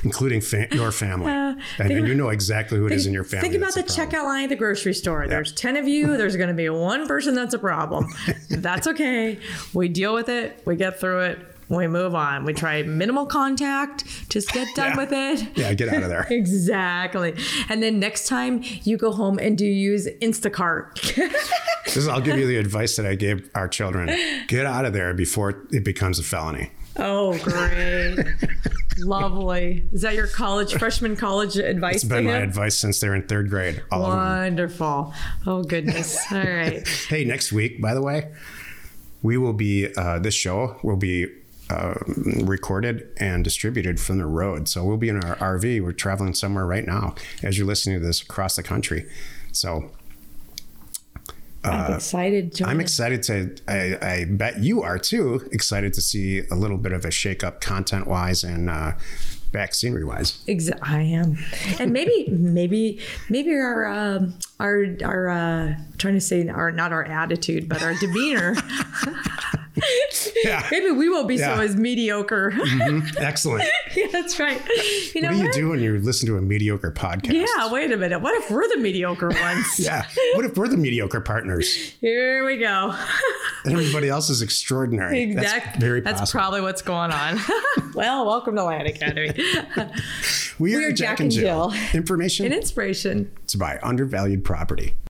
including 0.04 0.40
fa- 0.40 0.68
your 0.72 0.92
family. 0.92 1.30
Uh, 1.32 1.54
and, 1.78 1.90
and 1.90 2.08
you 2.08 2.14
know 2.14 2.28
exactly 2.30 2.78
who 2.78 2.86
it 2.86 2.92
is 2.92 3.06
in 3.06 3.12
your 3.12 3.24
family. 3.24 3.48
Think 3.48 3.62
about 3.62 3.74
the 3.74 3.80
that's 3.82 3.94
a 3.94 3.96
problem. 3.96 4.20
checkout 4.20 4.24
line 4.26 4.44
at 4.44 4.50
the 4.50 4.56
grocery 4.56 4.94
store. 4.94 5.26
There's 5.28 5.52
10 5.52 5.76
of 5.76 5.86
you. 5.88 6.16
There's 6.18 6.36
going 6.36 6.48
to 6.48 6.54
be 6.54 6.68
one 6.68 7.06
person 7.06 7.34
that's 7.34 7.54
a 7.54 7.58
problem. 7.58 8.06
that's 8.50 8.86
okay. 8.86 9.38
We 9.74 9.88
deal 9.88 10.14
with 10.14 10.28
it. 10.28 10.62
We 10.64 10.76
get 10.76 11.00
through 11.00 11.20
it. 11.20 11.38
We 11.68 11.86
move 11.86 12.16
on. 12.16 12.44
We 12.44 12.52
try 12.52 12.82
minimal 12.82 13.26
contact. 13.26 14.04
Just 14.28 14.52
get 14.52 14.66
done 14.74 14.90
Yeah. 14.90 14.96
with 14.96 15.12
it. 15.12 15.56
Yeah, 15.56 15.72
get 15.74 15.88
out 15.88 16.02
of 16.02 16.08
there. 16.08 16.26
Exactly. 16.30 17.36
And 17.68 17.80
then 17.80 18.00
next 18.00 18.26
time 18.26 18.62
you 18.82 18.96
go 18.96 19.12
home 19.12 19.38
and 19.38 19.56
do 19.56 19.64
use 19.66 20.08
Instacart. 20.20 20.94
This 21.84 21.96
is, 21.96 22.08
I'll 22.08 22.20
give 22.20 22.38
you 22.38 22.46
the 22.48 22.56
advice 22.56 22.96
that 22.96 23.06
I 23.06 23.14
gave 23.14 23.48
our 23.54 23.68
children. 23.68 24.08
Get 24.48 24.66
out 24.66 24.84
of 24.84 24.92
there 24.92 25.14
before 25.14 25.62
it 25.70 25.84
becomes 25.84 26.18
a 26.18 26.22
felony. 26.24 26.72
oh, 26.96 27.38
great. 27.38 28.18
Lovely. 29.02 29.84
Is 29.92 30.02
that 30.02 30.14
your 30.14 30.26
college, 30.26 30.74
freshman 30.74 31.16
college 31.16 31.56
advice? 31.56 31.96
It's 31.96 32.04
been 32.04 32.24
my 32.24 32.36
him? 32.36 32.42
advice 32.42 32.76
since 32.76 33.00
they're 33.00 33.14
in 33.14 33.22
third 33.22 33.50
grade. 33.50 33.82
All 33.90 34.04
of 34.04 34.12
them. 34.12 34.18
Wonderful. 34.18 35.14
Oh, 35.46 35.62
goodness. 35.62 36.18
All 36.32 36.38
right. 36.38 36.86
Hey, 37.08 37.24
next 37.24 37.52
week, 37.52 37.80
by 37.80 37.94
the 37.94 38.02
way, 38.02 38.32
we 39.22 39.36
will 39.36 39.52
be, 39.52 39.94
uh, 39.94 40.18
this 40.18 40.34
show 40.34 40.76
will 40.82 40.96
be 40.96 41.26
uh, 41.70 41.94
recorded 42.42 43.08
and 43.18 43.44
distributed 43.44 44.00
from 44.00 44.18
the 44.18 44.26
road. 44.26 44.68
So 44.68 44.84
we'll 44.84 44.96
be 44.96 45.08
in 45.08 45.22
our 45.22 45.36
RV. 45.36 45.82
We're 45.82 45.92
traveling 45.92 46.34
somewhere 46.34 46.66
right 46.66 46.86
now 46.86 47.14
as 47.42 47.58
you're 47.58 47.66
listening 47.66 48.00
to 48.00 48.06
this 48.06 48.22
across 48.22 48.56
the 48.56 48.62
country. 48.62 49.06
So 49.52 49.90
I'm 51.64 51.94
excited. 51.94 52.54
Join 52.54 52.68
Uh, 52.68 52.70
I'm 52.70 52.80
excited 52.80 53.22
to, 53.24 53.56
I, 53.68 53.98
I 54.00 54.24
bet 54.24 54.60
you 54.60 54.82
are 54.82 54.98
too, 54.98 55.48
excited 55.52 55.92
to 55.94 56.00
see 56.00 56.42
a 56.50 56.54
little 56.54 56.78
bit 56.78 56.92
of 56.92 57.04
a 57.04 57.08
shakeup 57.08 57.60
content 57.60 58.06
wise 58.06 58.42
and 58.44 58.70
uh, 58.70 58.92
back 59.52 59.74
scenery 59.74 60.04
wise. 60.04 60.42
Exa- 60.48 60.78
I 60.82 61.02
am, 61.02 61.38
and 61.78 61.92
maybe, 61.92 62.26
maybe, 62.30 63.00
maybe 63.28 63.52
our 63.52 63.86
um, 63.86 64.34
our 64.58 64.86
our 65.04 65.28
uh, 65.28 65.74
trying 65.98 66.14
to 66.14 66.20
say 66.20 66.48
our 66.48 66.70
not 66.72 66.92
our 66.92 67.04
attitude, 67.04 67.68
but 67.68 67.82
our 67.82 67.94
demeanor. 67.94 68.56
Yeah. 70.44 70.66
maybe 70.70 70.90
we 70.90 71.08
won't 71.08 71.28
be 71.28 71.36
so 71.36 71.44
Yeah. 71.44 71.52
Mm-hmm. 71.52 71.60
as 71.62 71.76
mediocre. 71.76 72.52
Excellent. 73.18 73.64
yeah, 73.96 74.06
that's 74.12 74.38
right. 74.38 74.60
You 75.14 75.22
know 75.22 75.28
What 75.28 75.34
do 75.34 75.38
you 75.38 75.44
what? 75.44 75.52
do 75.54 75.68
when 75.70 75.80
you 75.80 75.98
listen 75.98 76.26
to 76.28 76.36
a 76.36 76.40
mediocre 76.40 76.90
podcast? 76.92 77.32
Yeah, 77.32 77.70
wait 77.72 77.92
a 77.92 77.96
minute. 77.96 78.20
What 78.20 78.34
if 78.42 78.50
we're 78.50 78.68
the 78.68 78.78
mediocre 78.80 79.28
ones? 79.28 79.78
Yeah. 79.78 80.06
What 80.34 80.44
if 80.44 80.56
we're 80.56 80.68
the 80.68 80.76
mediocre 80.76 81.20
partners 81.20 81.74
Here 82.00 82.44
we 82.46 82.58
go. 82.58 82.94
everybody 83.66 84.08
else 84.08 84.30
is 84.30 84.42
extraordinary? 84.42 85.20
Exactly. 85.22 85.60
That's 85.72 85.78
very 85.78 86.00
That's 86.00 86.30
probably 86.32 86.60
what's 86.60 86.82
going 86.82 87.10
on. 87.12 87.38
well, 87.94 88.24
welcome 88.26 88.56
to 88.56 88.64
Land 88.64 88.86
Academy. 88.88 89.32
we, 90.58 90.76
we 90.76 90.84
are 90.84 90.88
are 90.88 90.92
Jack, 90.92 91.20
and 91.20 91.30
Jill. 91.30 91.72
Information 91.92 92.46
and 92.46 92.54
inspiration. 92.54 93.30
to 93.48 93.58
buy 93.58 93.78
undervalued 93.82 94.44
property. 94.44 94.94